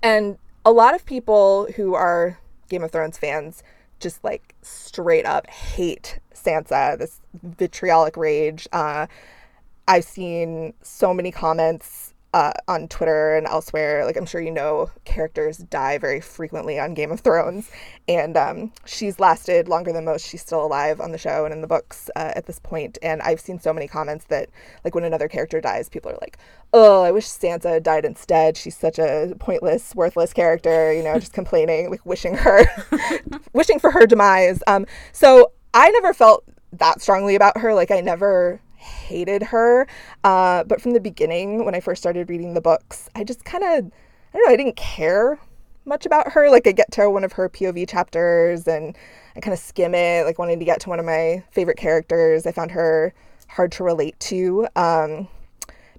[0.03, 2.37] and a lot of people who are
[2.69, 3.63] Game of Thrones fans
[3.99, 8.67] just like straight up hate Sansa, this vitriolic rage.
[8.71, 9.07] Uh,
[9.87, 12.04] I've seen so many comments
[12.35, 14.03] uh, on Twitter and elsewhere.
[14.03, 17.71] Like I'm sure you know, characters die very frequently on Game of Thrones,
[18.09, 20.27] and um, she's lasted longer than most.
[20.27, 22.97] She's still alive on the show and in the books uh, at this point.
[23.01, 24.49] And I've seen so many comments that,
[24.83, 26.37] like, when another character dies, people are like,
[26.73, 28.57] "Oh, I wish Sansa died instead.
[28.57, 32.65] She's such a pointless, worthless character." You know, just complaining, like wishing her,
[33.53, 34.61] wishing for her demise.
[34.67, 36.43] Um, so I never felt
[36.73, 37.73] that strongly about her.
[37.73, 39.87] Like I never hated her.
[40.23, 43.63] Uh, but from the beginning, when I first started reading the books, I just kind
[43.63, 43.91] of,
[44.33, 45.39] I don't know, I didn't care
[45.85, 46.49] much about her.
[46.49, 48.95] Like I get to one of her POV chapters and
[49.35, 52.45] I kind of skim it, like wanting to get to one of my favorite characters.
[52.45, 53.13] I found her
[53.47, 55.27] hard to relate to um,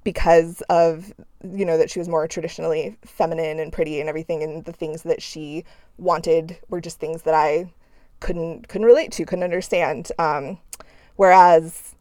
[0.04, 4.64] because of you know that she was more traditionally feminine and pretty and everything, and
[4.64, 5.64] the things that she
[5.98, 7.72] wanted were just things that I
[8.20, 10.10] couldn't couldn't relate to, couldn't understand.
[10.18, 10.58] Um,
[11.16, 11.95] whereas,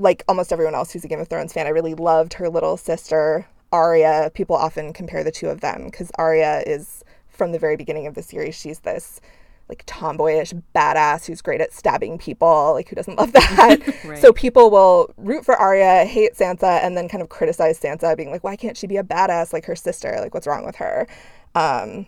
[0.00, 2.76] like almost everyone else who's a Game of Thrones fan, I really loved her little
[2.76, 4.30] sister Arya.
[4.34, 8.14] People often compare the two of them because Arya is from the very beginning of
[8.14, 8.54] the series.
[8.54, 9.20] She's this
[9.68, 12.72] like tomboyish badass who's great at stabbing people.
[12.72, 13.78] Like who doesn't love that?
[14.04, 14.18] right.
[14.18, 18.30] So people will root for Arya, hate Sansa, and then kind of criticize Sansa, being
[18.30, 20.16] like, why can't she be a badass like her sister?
[20.20, 21.06] Like what's wrong with her?
[21.54, 22.06] Um,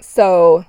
[0.00, 0.64] so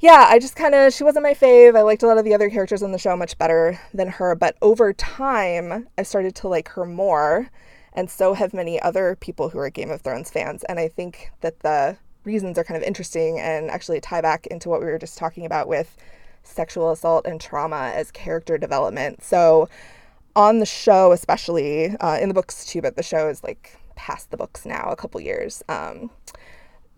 [0.00, 1.76] yeah, I just kind of, she wasn't my fave.
[1.76, 4.34] I liked a lot of the other characters on the show much better than her.
[4.34, 7.50] But over time, I started to like her more.
[7.94, 10.62] And so have many other people who are Game of Thrones fans.
[10.64, 14.68] And I think that the reasons are kind of interesting and actually tie back into
[14.68, 15.96] what we were just talking about with
[16.44, 19.24] sexual assault and trauma as character development.
[19.24, 19.68] So,
[20.36, 24.30] on the show, especially uh, in the books too, but the show is like past
[24.30, 25.64] the books now, a couple years.
[25.68, 26.10] Um,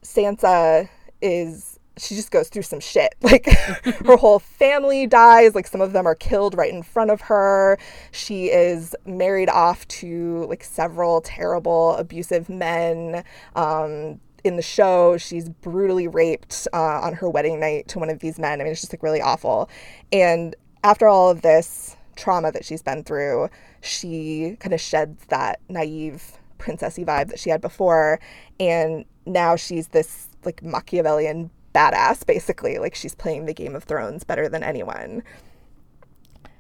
[0.02, 0.90] Sansa
[1.22, 3.14] is she just goes through some shit.
[3.22, 7.20] Like her whole family dies, like some of them are killed right in front of
[7.22, 7.79] her.
[8.11, 13.22] She is married off to like several terrible abusive men.
[13.55, 18.18] Um, in the show, she's brutally raped uh, on her wedding night to one of
[18.18, 18.61] these men.
[18.61, 19.68] I mean, it's just like really awful.
[20.11, 23.48] And after all of this trauma that she's been through,
[23.81, 28.18] she kind of sheds that naive princessy vibe that she had before.
[28.59, 32.78] And now she's this like Machiavellian badass, basically.
[32.78, 35.22] Like she's playing the Game of Thrones better than anyone.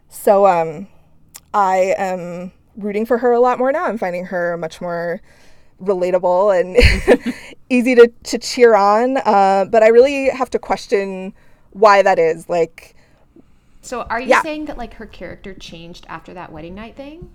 [0.08, 0.88] So um,
[1.54, 3.84] I am rooting for her a lot more now.
[3.84, 5.20] I'm finding her much more
[5.82, 7.34] relatable and
[7.70, 9.18] easy to, to cheer on.
[9.18, 11.32] Uh, but I really have to question
[11.70, 12.48] why that is.
[12.48, 12.94] Like,
[13.80, 14.42] so are you yeah.
[14.42, 17.30] saying that like her character changed after that wedding night thing?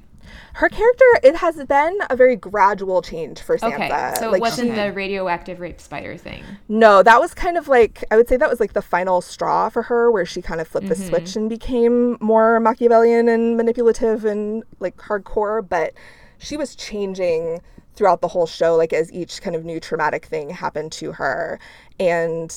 [0.54, 3.74] Her character, it has been a very gradual change for Sansa.
[3.74, 6.44] Okay, so like, it wasn't she, the radioactive rape spider thing.
[6.68, 9.70] No, that was kind of like I would say that was like the final straw
[9.70, 11.02] for her, where she kind of flipped mm-hmm.
[11.02, 15.68] the switch and became more Machiavellian and manipulative and like hardcore.
[15.68, 15.94] But
[16.38, 17.62] she was changing
[17.96, 21.60] throughout the whole show, like as each kind of new traumatic thing happened to her.
[21.98, 22.54] And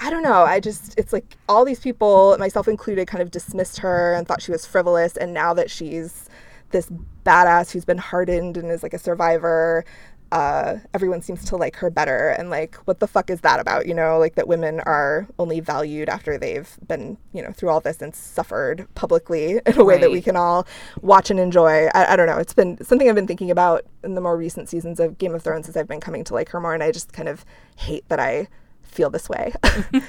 [0.00, 3.78] I don't know, I just, it's like all these people, myself included, kind of dismissed
[3.78, 5.16] her and thought she was frivolous.
[5.16, 6.28] And now that she's
[6.70, 6.90] this
[7.24, 9.84] badass who's been hardened and is like a survivor,
[10.32, 12.28] uh, everyone seems to like her better.
[12.30, 13.86] And like, what the fuck is that about?
[13.86, 17.80] You know, like that women are only valued after they've been, you know, through all
[17.80, 20.00] this and suffered publicly in a way right.
[20.02, 20.66] that we can all
[21.00, 21.86] watch and enjoy.
[21.94, 22.38] I, I, don't know.
[22.38, 25.42] It's been something I've been thinking about in the more recent seasons of Game of
[25.42, 26.74] Thrones as I've been coming to like her more.
[26.74, 27.44] And I just kind of
[27.76, 28.48] hate that I
[28.82, 29.52] feel this way.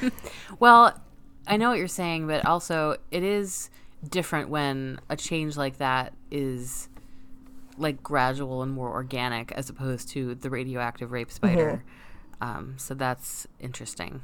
[0.60, 1.00] well,
[1.48, 3.72] I know what you're saying, but also it is
[4.08, 6.90] different when a change like that is
[7.78, 11.84] like gradual and more organic as opposed to the radioactive rape spider.
[12.42, 12.44] Mm-hmm.
[12.44, 14.22] Um, so that's interesting.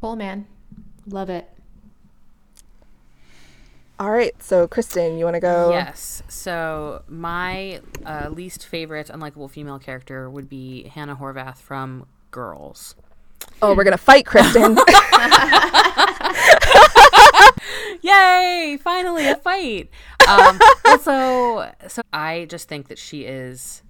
[0.00, 0.46] Cool, man.
[1.06, 1.48] Love it.
[3.98, 5.70] All right, so Kristen, you want to go?
[5.70, 6.22] Yes.
[6.28, 12.94] So my uh, least favorite unlikable female character would be Hannah Horvath from Girls.
[13.62, 14.76] Oh, we're gonna fight, Kristen.
[18.02, 18.78] Yay!
[18.82, 19.90] Finally, a fight.
[20.28, 23.82] Um, also, so I just think that she is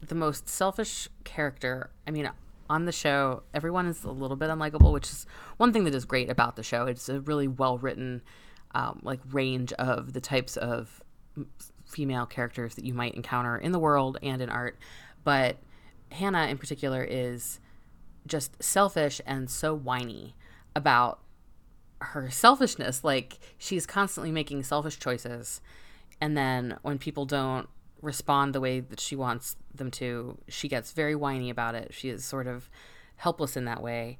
[0.00, 1.90] the most selfish character.
[2.06, 2.30] I mean,
[2.68, 6.04] on the show, everyone is a little bit unlikable, which is one thing that is
[6.04, 6.86] great about the show.
[6.86, 8.22] It's a really well written,
[8.74, 11.02] um, like range of the types of
[11.86, 14.78] female characters that you might encounter in the world and in art.
[15.24, 15.58] But
[16.12, 17.60] Hannah, in particular, is
[18.26, 20.34] just selfish and so whiny
[20.74, 21.20] about
[22.00, 23.04] her selfishness.
[23.04, 25.60] Like she's constantly making selfish choices,
[26.20, 27.68] and then when people don't
[28.02, 31.92] respond the way that she wants them to, she gets very whiny about it.
[31.92, 32.68] She is sort of
[33.16, 34.18] helpless in that way,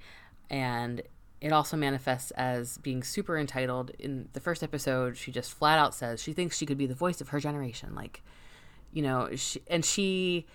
[0.50, 1.02] and
[1.40, 3.90] it also manifests as being super entitled.
[3.98, 6.94] In the first episode, she just flat out says she thinks she could be the
[6.94, 8.22] voice of her generation, like
[8.92, 10.46] you know, she, and she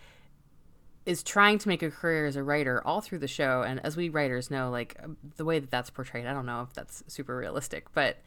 [1.11, 3.95] is trying to make a career as a writer all through the show and as
[3.95, 7.03] we writers know like um, the way that that's portrayed i don't know if that's
[7.07, 8.17] super realistic but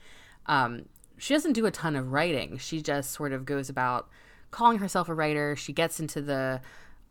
[0.47, 0.87] um,
[1.19, 2.59] she doesn't do a ton of writing.
[2.59, 4.09] She just sort of goes about
[4.51, 5.57] calling herself a writer.
[5.57, 6.61] She gets into the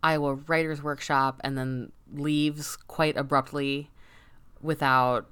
[0.01, 3.89] iowa writers workshop and then leaves quite abruptly
[4.61, 5.29] without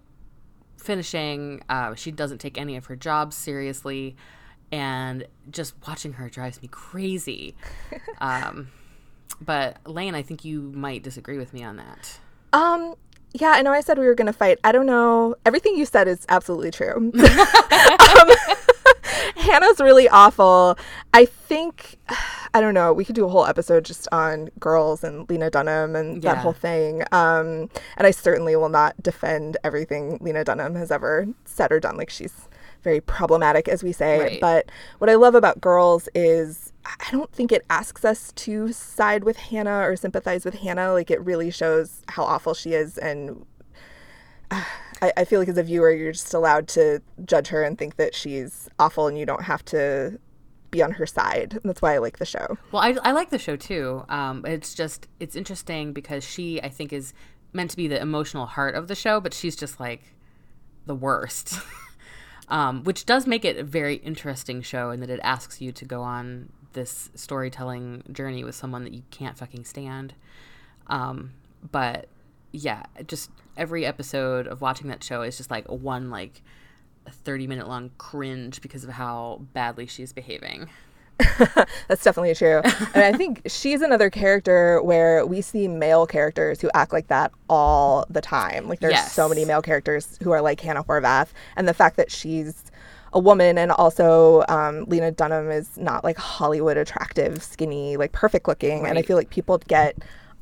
[0.77, 1.61] finishing.
[1.69, 4.15] Uh, she doesn't take any of her jobs seriously
[4.71, 7.55] and just watching her drives me crazy.
[8.21, 8.69] um,
[9.41, 12.19] but Layne, I think you might disagree with me on that.
[12.53, 12.95] Um,
[13.33, 14.59] yeah, I know I said we were going to fight.
[14.63, 15.35] I don't know.
[15.45, 17.11] Everything you said is absolutely true.
[17.15, 18.29] um,
[19.35, 20.77] Hannah's really awful.
[21.13, 21.97] I think,
[22.53, 25.95] I don't know, we could do a whole episode just on girls and Lena Dunham
[25.95, 27.03] and that whole thing.
[27.13, 31.95] Um, and I certainly will not defend everything Lena Dunham has ever said or done.
[31.95, 32.49] Like, she's
[32.83, 34.19] very problematic, as we say.
[34.19, 34.41] Right.
[34.41, 39.23] But what I love about girls is I don't think it asks us to side
[39.23, 40.93] with Hannah or sympathize with Hannah.
[40.93, 43.45] Like, it really shows how awful she is and
[45.01, 47.95] I, I feel like as a viewer, you're just allowed to judge her and think
[47.95, 50.19] that she's awful, and you don't have to
[50.69, 51.53] be on her side.
[51.53, 52.57] And that's why I like the show.
[52.71, 54.05] Well, I, I like the show too.
[54.09, 57.13] Um, it's just it's interesting because she I think is
[57.53, 60.15] meant to be the emotional heart of the show, but she's just like
[60.85, 61.59] the worst.
[62.47, 65.85] um, which does make it a very interesting show in that it asks you to
[65.85, 70.13] go on this storytelling journey with someone that you can't fucking stand.
[70.87, 71.31] Um,
[71.71, 72.07] but
[72.51, 76.41] yeah, just every episode of watching that show is just like one like
[77.09, 80.69] 30 minute long cringe because of how badly she's behaving.
[81.87, 82.61] That's definitely true.
[82.93, 87.31] and I think she's another character where we see male characters who act like that
[87.49, 88.67] all the time.
[88.67, 92.11] Like there's so many male characters who are like Hannah Horvath, and the fact that
[92.11, 92.70] she's
[93.13, 98.47] a woman and also um, Lena Dunham is not like Hollywood attractive, skinny, like perfect
[98.47, 99.97] looking, and I feel like people get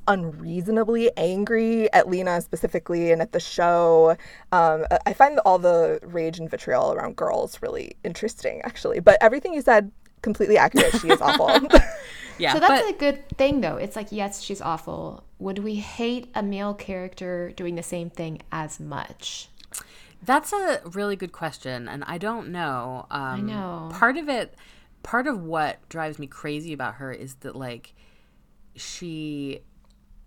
[0.07, 4.11] unreasonably angry at Lena specifically and at the show.
[4.51, 8.99] Um, I- I find all the rage and vitriol around girls really interesting, actually.
[8.99, 9.91] But everything you said,
[10.21, 10.93] completely accurate.
[11.01, 11.49] She is awful.
[12.39, 13.75] Yeah, So that's but- a good thing, though.
[13.75, 15.25] It's like, yes, she's awful.
[15.39, 19.49] Would we hate a male character doing the same thing as much?
[20.21, 23.05] That's a really good question, and I don't know.
[23.09, 23.89] Um, I know.
[23.93, 24.55] Part of it,
[25.03, 27.93] part of what drives me crazy about her is that like
[28.75, 29.61] she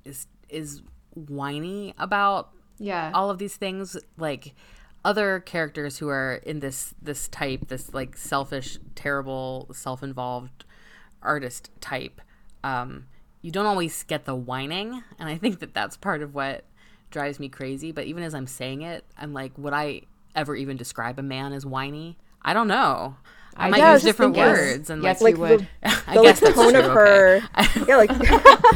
[0.04, 0.82] is is
[1.14, 3.10] whiny about Yeah.
[3.14, 3.96] all of these things.
[4.16, 4.54] Like
[5.04, 10.64] other characters who are in this this type, this like selfish, terrible, self involved
[11.22, 12.20] artist type.
[12.64, 13.06] Um,
[13.42, 16.64] you don't always get the whining, and I think that that's part of what
[17.12, 17.92] drives me crazy.
[17.92, 20.02] But even as I'm saying it, I'm like, would I
[20.34, 22.18] ever even describe a man as whiny?
[22.42, 23.16] I don't know.
[23.54, 25.60] I, might yeah, use just different thinking- words and Yes, like, you like would.
[25.60, 27.36] the, I the like, guess that's tone of her.
[27.58, 27.84] okay.
[27.86, 28.10] Yeah, like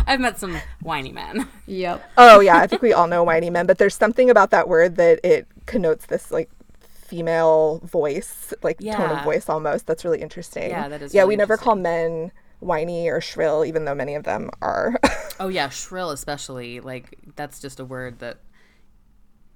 [0.07, 1.49] I've met some whiny men.
[1.67, 2.13] Yep.
[2.19, 4.97] oh yeah, I think we all know whiny men, but there's something about that word
[4.97, 6.51] that it connotes this like
[6.83, 9.87] female voice, like tone of voice almost.
[9.87, 10.71] That's really interesting.
[10.71, 12.31] Yeah, that is Yeah, really we never call men
[12.61, 14.95] whiny or shrill, even though many of them are.
[15.39, 16.81] Oh yeah, shrill especially.
[16.81, 18.39] Like that's just a word that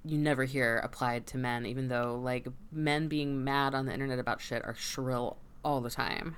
[0.05, 4.19] you never hear applied to men, even though like men being mad on the internet
[4.19, 6.35] about shit are shrill all the time.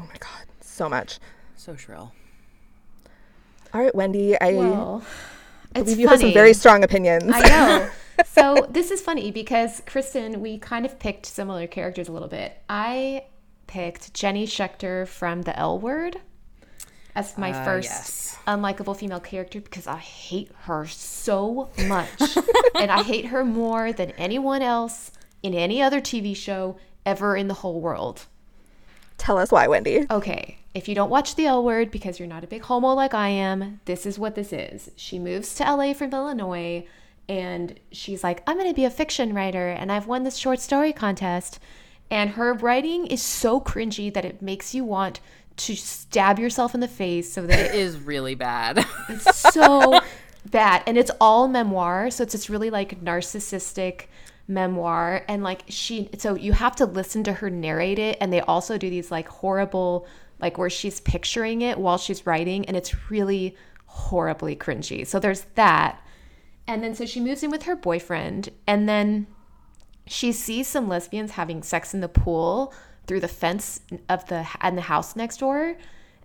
[0.00, 1.20] oh my god, so much.
[1.54, 2.12] So shrill.
[3.72, 5.04] All right, Wendy, I Well,
[5.76, 7.30] it's believe you have some very strong opinions.
[7.32, 7.90] I know.
[8.26, 12.60] so this is funny because Kristen, we kind of picked similar characters a little bit.
[12.68, 13.26] I
[13.70, 16.20] picked Jenny Schechter from The L Word
[17.14, 18.38] as my Uh, first yes.
[18.46, 22.36] unlikable female character because I hate her so much,
[22.74, 25.12] and I hate her more than anyone else
[25.42, 28.26] in any other TV show ever in the whole world.
[29.18, 30.04] Tell us why, Wendy.
[30.10, 33.14] Okay, if you don't watch The L Word because you're not a big homo like
[33.14, 34.90] I am, this is what this is.
[34.96, 36.86] She moves to LA from Illinois
[37.28, 40.58] and she's like, I'm going to be a fiction writer and I've won this short
[40.58, 41.60] story contest.
[42.10, 45.20] And her writing is so cringy that it makes you want
[45.56, 48.84] to stab yourself in the face so that It is really bad.
[49.08, 50.00] it's so
[50.50, 50.82] bad.
[50.86, 54.06] And it's all memoir so it's this really like narcissistic
[54.48, 55.24] memoir.
[55.28, 58.78] And like she so you have to listen to her narrate it and they also
[58.78, 60.06] do these like horrible
[60.40, 63.54] like where she's picturing it while she's writing and it's really
[63.86, 65.06] horribly cringy.
[65.06, 66.00] So there's that.
[66.66, 69.26] And then so she moves in with her boyfriend and then
[70.10, 72.74] she sees some lesbians having sex in the pool
[73.06, 75.76] through the fence of the and the house next door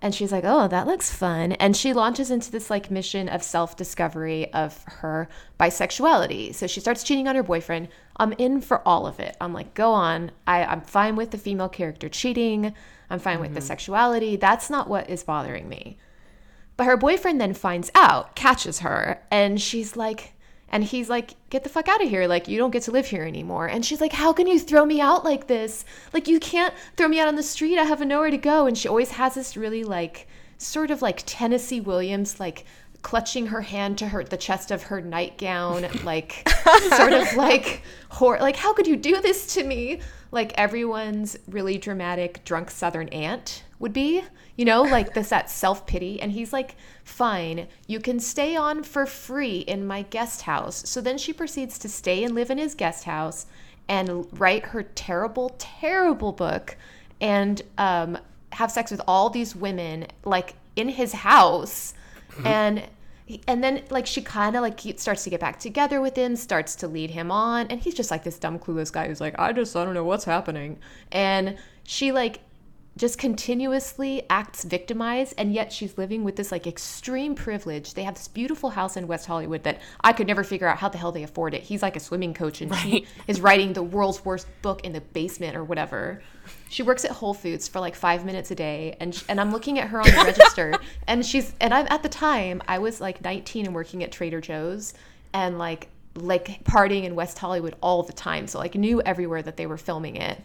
[0.01, 1.51] and she's like oh that looks fun.
[1.53, 5.29] And she launches into this like mission of self-discovery of her
[5.59, 6.53] bisexuality.
[6.55, 7.89] So she starts cheating on her boyfriend.
[8.17, 9.37] I'm in for all of it.
[9.39, 10.31] I'm like go on.
[10.47, 12.73] I, i'm fine with the female character cheating.
[13.09, 13.67] I'm fine with the mm-hmm.
[13.67, 14.35] sexuality.
[14.35, 15.97] That's not what is bothering me.
[16.75, 20.33] But her boyfriend then finds out, catches her, and she's like,
[20.69, 22.27] and he's like, get the fuck out of here.
[22.27, 23.67] Like, you don't get to live here anymore.
[23.67, 25.85] And she's like, how can you throw me out like this?
[26.13, 27.77] Like, you can't throw me out on the street.
[27.77, 28.65] I have nowhere to go.
[28.65, 32.65] And she always has this really, like, sort of like Tennessee Williams, like,
[33.05, 36.49] clutching her hand to her the chest of her nightgown, like
[36.95, 39.99] sort of like hor- like how could you do this to me?
[40.31, 44.23] Like everyone's really dramatic drunk southern aunt would be,
[44.55, 46.21] you know, like this that self-pity.
[46.21, 51.01] And he's like, "Fine, you can stay on for free in my guest house." So
[51.01, 53.45] then she proceeds to stay and live in his guest house
[53.87, 56.75] and write her terrible terrible book
[57.21, 58.17] and um
[58.53, 61.93] have sex with all these women like in his house.
[62.43, 62.83] And
[63.47, 66.75] and then like she kind of like starts to get back together with him starts
[66.77, 67.67] to lead him on.
[67.67, 70.03] And he's just like this dumb clueless guy who's like i just i don't know
[70.03, 70.79] what's happening.
[71.11, 72.39] And she like
[72.97, 77.93] just continuously acts victimized and yet she's living with this like extreme privilege.
[77.93, 80.89] They have this beautiful house in west hollywood that i could never figure out how
[80.89, 81.63] the hell they afford it.
[81.63, 85.01] He's like a swimming coach and she is writing the world's worst book in the
[85.01, 86.21] basement or whatever.
[86.69, 89.51] She works at whole foods for like five minutes a day and, sh- and i'm
[89.51, 90.75] looking at her on the register
[91.07, 94.41] and she's and i'm at the time i was like 19 and working at trader
[94.41, 94.93] joe's
[95.33, 99.57] and like like partying in west hollywood all the time so like knew everywhere that
[99.57, 100.41] they were filming it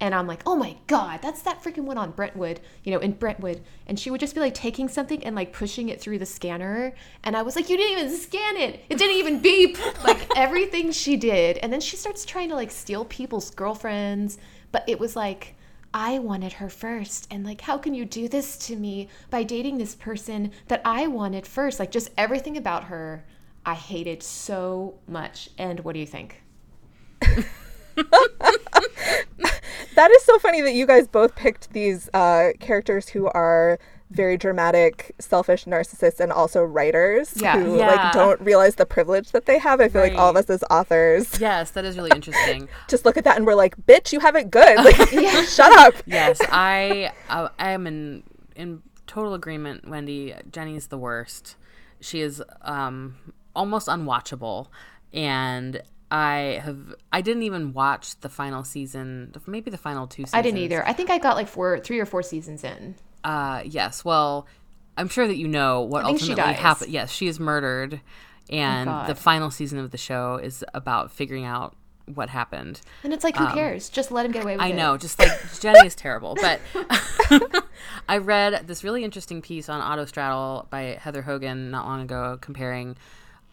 [0.00, 3.12] and I'm like, oh my God, that's that freaking one on Brentwood, you know, in
[3.12, 3.62] Brentwood.
[3.86, 6.94] And she would just be like taking something and like pushing it through the scanner.
[7.24, 8.84] And I was like, you didn't even scan it.
[8.88, 9.76] It didn't even beep.
[10.04, 11.58] Like everything she did.
[11.58, 14.38] And then she starts trying to like steal people's girlfriends.
[14.70, 15.56] But it was like,
[15.92, 17.26] I wanted her first.
[17.30, 21.08] And like, how can you do this to me by dating this person that I
[21.08, 21.78] wanted first?
[21.80, 23.24] Like, just everything about her,
[23.66, 25.50] I hated so much.
[25.58, 26.42] And what do you think?
[29.94, 33.80] That is so funny that you guys both picked these uh, characters who are
[34.10, 37.58] very dramatic, selfish narcissists, and also writers Yeah.
[37.58, 37.88] who Yeah.
[37.88, 39.80] like don't realize the privilege that they have.
[39.80, 42.68] I feel like all of us as authors Yes, that is really interesting.
[42.88, 44.96] just look at that and we're like, "Bitch, you have it good." Like,
[45.48, 45.94] shut up.
[46.06, 48.22] yes, I uh, I am in
[48.54, 49.88] in total agreement.
[49.88, 51.56] Wendy, Jenny's the worst.
[52.00, 53.16] She is um,
[53.56, 54.68] almost unwatchable,
[55.12, 60.22] and I have I didn't even watch the final season, maybe the final two.
[60.22, 60.34] seasons.
[60.34, 60.86] I didn't either.
[60.86, 62.94] I think I got like four, three or four seasons in.
[63.24, 64.04] Uh, yes.
[64.04, 64.46] Well,
[64.96, 66.90] I'm sure that you know what I ultimately happened.
[66.90, 68.00] Yes, she is murdered,
[68.48, 69.06] and God.
[69.08, 71.76] the final season of the show is about figuring out
[72.14, 72.80] what happened.
[73.04, 73.90] And it's like, who cares?
[73.90, 74.76] Just let him get away with Um, I it.
[74.76, 75.30] know, just like
[75.60, 76.36] Jenny is terrible.
[76.40, 76.60] But
[78.08, 82.96] I read this really interesting piece on Autostraddle by Heather Hogan not long ago comparing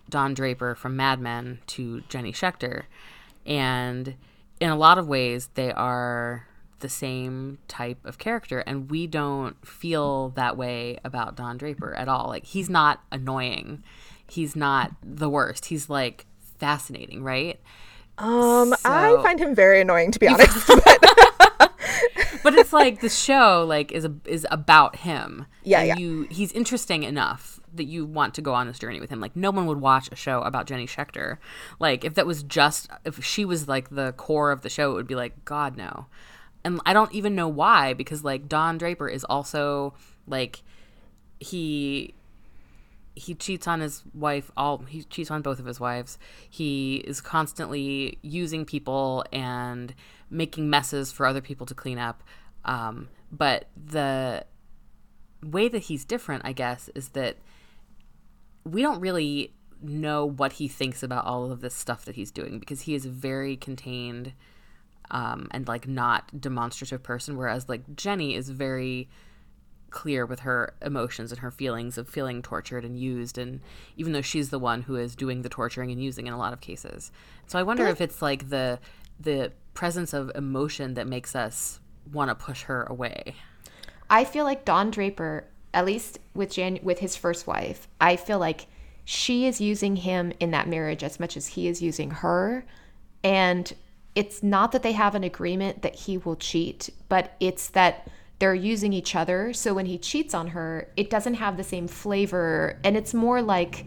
[0.10, 2.84] Don Draper from Mad Men to Jenny Schechter.
[3.46, 4.16] And
[4.60, 6.48] in a lot of ways, they are
[6.80, 8.60] the same type of character.
[8.60, 12.28] And we don't feel that way about Don Draper at all.
[12.28, 13.84] Like, he's not annoying,
[14.28, 15.66] he's not the worst.
[15.66, 16.26] He's like
[16.60, 17.60] fascinating, right?
[18.18, 20.68] Um, I find him very annoying to be honest.
[20.68, 20.84] but
[22.44, 25.46] but it's like the show like is a, is about him.
[25.64, 25.98] Yeah, And yeah.
[25.98, 29.20] You he's interesting enough that you want to go on this journey with him.
[29.20, 31.38] Like no one would watch a show about Jenny Schechter.
[31.80, 34.96] Like if that was just if she was like the core of the show, it
[34.96, 36.08] would be like God no.
[36.64, 39.94] And I don't even know why because like Don Draper is also
[40.28, 40.64] like
[41.40, 42.14] he
[43.16, 46.18] he cheats on his wife all he cheats on both of his wives
[46.50, 49.96] he is constantly using people and
[50.30, 52.24] making messes for other people to clean up
[52.66, 54.46] um, but the
[55.42, 57.38] way that he's different i guess is that
[58.66, 62.60] we don't really know what he thinks about all of this stuff that he's doing
[62.60, 64.34] because he is a very contained
[65.12, 69.08] um, and like not demonstrative person whereas like jenny is very
[69.96, 73.62] clear with her emotions and her feelings of feeling tortured and used and
[73.96, 76.52] even though she's the one who is doing the torturing and using in a lot
[76.52, 77.14] of cases.
[77.48, 78.78] So i wonder if it's like the
[79.18, 81.80] the presence of emotion that makes us
[82.12, 83.36] want to push her away.
[84.10, 88.40] I feel like Don Draper, at least with Jan, with his first wife, I feel
[88.40, 88.68] like
[89.04, 92.66] she is using him in that marriage as much as he is using her,
[93.24, 93.72] and
[94.16, 98.10] it's not that they have an agreement that he will cheat, but it's that
[98.40, 99.52] they're using each other.
[99.54, 103.42] So when he cheats on her, it doesn't have the same flavor, and it's more
[103.42, 103.86] like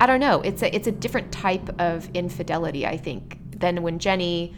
[0.00, 0.40] I don't know.
[0.40, 4.54] It's a it's a different type of infidelity, I think, than when Jenny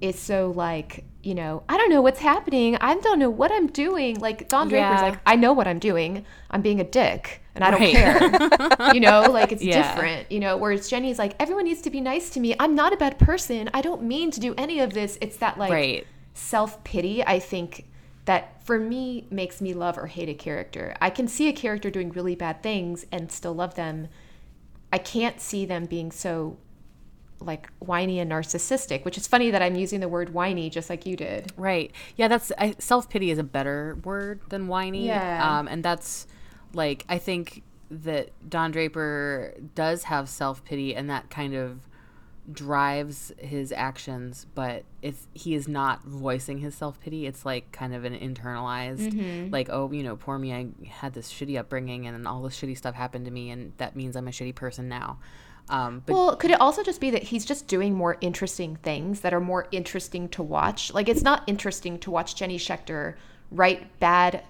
[0.00, 2.76] is so like you know i don't know what's happening.
[2.80, 4.18] I don't know what i'm doing.
[4.18, 5.02] Like don draper's Yeah.
[5.10, 6.24] like i know what i'm doing.
[6.50, 7.92] I'm being a dick and i don't Right.
[7.94, 8.94] care.
[8.94, 9.82] You know like it's Yeah.
[9.94, 12.54] different you know whereas jenny's like everyone needs to be nice to me.
[12.58, 13.70] I'm not a bad person.
[13.72, 15.16] I don't mean to do any of this.
[15.20, 16.06] It's that like Right.
[16.34, 17.86] self-pity i think
[18.24, 20.94] that for me makes me love or hate a character.
[21.00, 24.06] I can see a character doing really bad things and still love them.
[24.92, 26.56] I can't see them being so
[27.44, 31.06] like whiny and narcissistic, which is funny that I'm using the word whiny just like
[31.06, 31.52] you did.
[31.56, 31.92] Right.
[32.16, 35.06] Yeah, that's self-pity is a better word than whiny.
[35.06, 35.58] Yeah.
[35.58, 36.26] Um and that's
[36.74, 37.62] like I think
[37.92, 41.80] that Don Draper does have self pity, and that kind of
[42.50, 47.26] drives his actions, but it's he is not voicing his self pity.
[47.26, 50.52] It's like kind of an internalized, like oh, you know, poor me.
[50.52, 53.94] I had this shitty upbringing, and all this shitty stuff happened to me, and that
[53.94, 55.18] means I'm a shitty person now.
[55.68, 59.20] Um, but Well, could it also just be that he's just doing more interesting things
[59.20, 60.92] that are more interesting to watch?
[60.92, 63.14] Like it's not interesting to watch Jenny Schechter
[63.50, 64.42] write bad,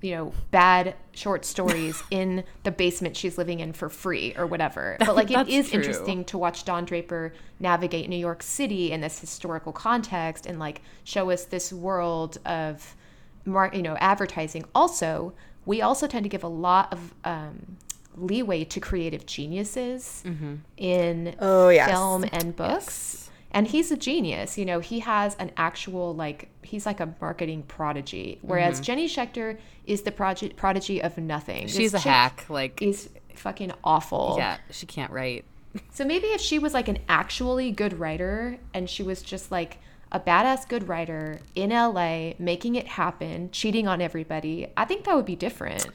[0.00, 4.96] you know, bad short stories in the basement she's living in for free or whatever.
[4.98, 5.78] But like it is true.
[5.78, 10.82] interesting to watch Don Draper navigate New York City in this historical context and like
[11.04, 12.96] show us this world of
[13.44, 14.64] mar- you know, advertising.
[14.74, 15.32] Also,
[15.64, 17.76] we also tend to give a lot of um
[18.16, 20.56] leeway to creative geniuses mm-hmm.
[20.76, 21.90] in Oh, yes.
[21.90, 23.30] film and books.
[23.52, 24.58] And he's a genius.
[24.58, 28.38] You know, he has an actual, like, he's like a marketing prodigy.
[28.42, 28.82] Whereas mm-hmm.
[28.82, 31.68] Jenny Schechter is the prodigy, prodigy of nothing.
[31.68, 32.46] she's a This chick hack.
[32.48, 34.34] Like, Is fucking awful.
[34.38, 35.44] yeah, she can't write.
[35.90, 39.78] So maybe if she was like an actually good writer and she was just like
[40.12, 45.14] a badass good writer in LA, making it happen, cheating on everybody, I think that
[45.14, 45.86] would be different.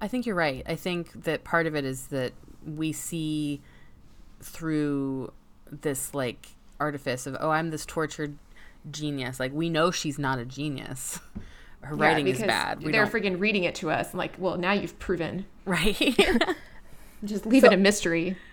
[0.00, 0.62] I think you're right.
[0.66, 2.32] I think that part of it is that
[2.64, 3.60] we see
[4.40, 5.32] through
[5.70, 8.36] this like artifice of oh, I'm this tortured
[8.90, 9.40] genius.
[9.40, 11.20] Like we know she's not a genius.
[11.82, 12.82] Her writing is because bad.
[12.82, 14.12] We they're don't, friggin' reading it to us.
[14.12, 15.46] Like, well, now you've proven.
[15.64, 15.96] right.
[17.24, 18.36] Just leave it a mystery.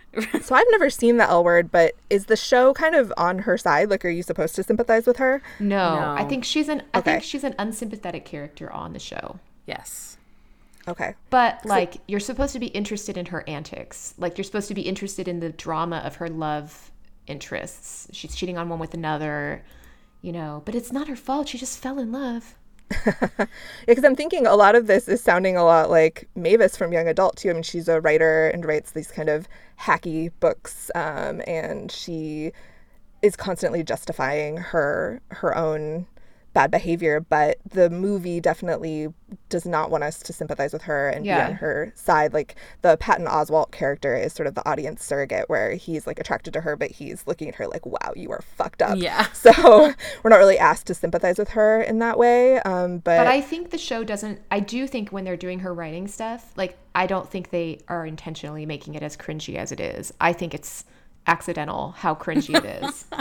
[0.44, 3.58] So I've never seen the L word, but is the show kind of on her
[3.58, 3.90] side?
[3.90, 5.42] Like, are you supposed to sympathize with her?
[5.60, 6.84] No, I think she's an.
[6.94, 7.12] I Okay.
[7.14, 9.40] think she's an unsympathetic character on the show.
[9.66, 10.13] yes.
[10.88, 11.16] Okay.
[11.30, 14.14] But like, you're supposed to be interested in her antics.
[14.18, 16.92] Like, you're supposed to be interested in the drama of her love
[17.28, 18.08] interests.
[18.12, 19.64] She's cheating on one with another,
[20.22, 20.62] you know.
[20.66, 21.50] But it's not her fault.
[21.50, 22.56] She just fell in love.
[23.88, 27.08] Because I'm thinking a lot of this is sounding a lot like Mavis from Young
[27.08, 27.50] Adult too.
[27.50, 29.48] I mean, she's a writer and writes these kind of
[29.80, 32.52] hacky books, um, and she
[33.22, 36.06] is constantly justifying her her own
[36.54, 37.20] bad behavior.
[37.20, 39.08] But the movie definitely
[39.50, 41.46] does not want us to sympathize with her and Yeah.
[41.48, 42.34] be on her side.
[42.34, 46.54] Like the Patton Oswalt character is sort of the audience surrogate, where he's like attracted
[46.54, 49.28] to her, but he's looking at her like, "Wow, you are fucked up." Yeah.
[49.34, 49.94] So
[50.24, 52.60] we're not really asked to sympathize with her in that way.
[52.62, 54.40] Um, but, But I think the show doesn't.
[54.52, 58.06] I do think when they're doing her writing stuff, like I don't think they are
[58.06, 60.14] intentionally making it as cringy as it is.
[60.22, 60.86] I think it's
[61.28, 63.06] accidental how cringy it is.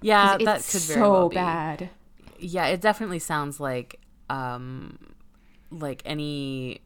[0.00, 1.90] Yeah, it's that could so well bad.
[2.38, 4.98] Yeah, it definitely sounds like um
[5.70, 6.80] like any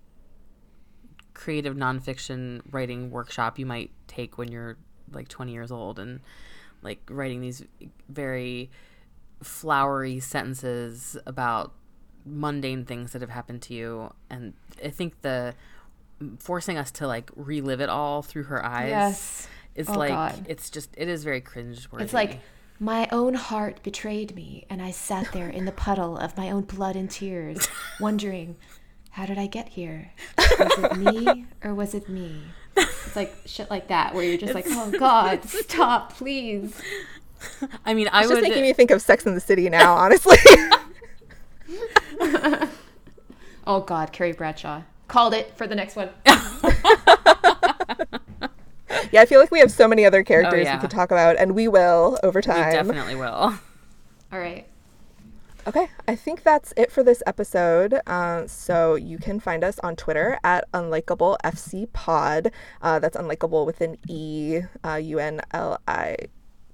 [1.34, 4.76] creative nonfiction writing workshop you might take when you're
[5.12, 6.20] like 20 years old and
[6.82, 7.64] like writing these
[8.08, 8.70] very
[9.42, 11.72] flowery sentences about
[12.24, 14.52] mundane things that have happened to you and
[14.84, 15.54] i think the
[16.38, 19.48] forcing us to like relive it all through her eyes Yes.
[19.74, 20.46] is Oh, like God.
[20.48, 22.38] it's just it is very cringe It's like
[22.80, 26.62] my own heart betrayed me, and I sat there in the puddle of my own
[26.62, 27.68] blood and tears,
[28.00, 28.56] wondering,
[29.10, 30.12] how did I get here?
[30.38, 32.42] Was it me or was it me?
[32.76, 36.80] It's like shit like that, where you're just like, oh God, stop, please.
[37.84, 39.94] i mean i it's would just making me think of Sex in the City now,
[39.96, 40.36] honestly.
[43.66, 44.82] Oh God, Carrie Bradshaw.
[45.08, 46.10] Called it for the next one.
[49.12, 50.76] yeah, I feel like we have so many other characters Oh, yeah.
[50.76, 52.72] we could talk about, and we will over we time.
[52.72, 53.32] definitely will
[54.32, 54.66] All right.
[55.64, 58.00] Okay, I think that's it for this episode.
[58.04, 62.50] Uh, so you can find us on Twitter at unlikable FC Pod.
[62.80, 66.16] Uh, that's unlikable with an E, uh, U N L I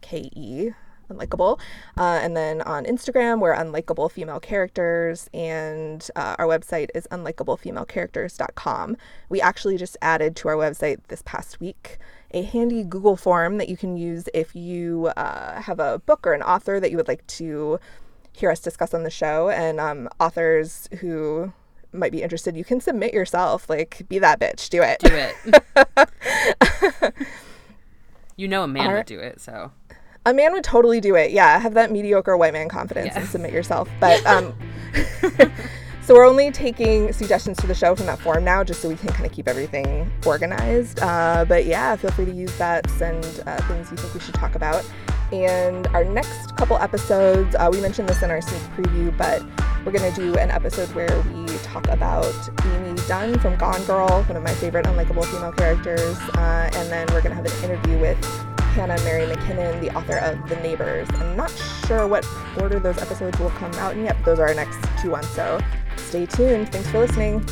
[0.00, 0.70] K E,
[1.10, 1.60] unlikable.
[1.98, 8.96] Uh, and then on Instagram, we're unlikable female characters, and uh, our website is unlikeablefemalecharacters.com.
[9.28, 11.98] We actually just added to our website this past week
[12.32, 16.32] a handy Google form that you can use if you uh, have a book or
[16.34, 17.78] an author that you would like to
[18.32, 19.48] hear us discuss on the show.
[19.50, 21.52] And um, authors who
[21.90, 23.68] might be interested you can submit yourself.
[23.70, 24.68] Like be that bitch.
[24.68, 24.98] Do it.
[25.00, 25.08] Do
[27.06, 27.14] it.
[28.36, 29.72] you know a man would do it, so.
[30.26, 31.30] A man would totally do it.
[31.30, 33.20] Yeah have that mediocre white man confidence Yeah.
[33.20, 33.88] and submit yourself.
[34.00, 34.54] But um
[36.08, 38.94] so we're only taking suggestions to the show from that form now just so we
[38.94, 43.42] can kind of keep everything organized uh, but yeah feel free to use that send
[43.44, 44.82] uh, things you think we should talk about
[45.32, 49.42] and our next couple episodes uh, we mentioned this in our sneak preview but
[49.84, 52.34] we're going to do an episode where we talk about
[52.64, 57.06] amy dunne from gone girl one of my favorite unlikable female characters uh, and then
[57.08, 58.16] we're going to have an interview with
[58.72, 61.08] Hannah Mary McKinnon, the author of The Neighbors.
[61.14, 61.50] I'm not
[61.88, 62.24] sure what
[62.60, 65.26] order those episodes will come out in yet, but those are our next two ones.
[65.30, 65.58] So
[65.98, 66.70] stay tuned.
[66.72, 67.46] Thanks for listening.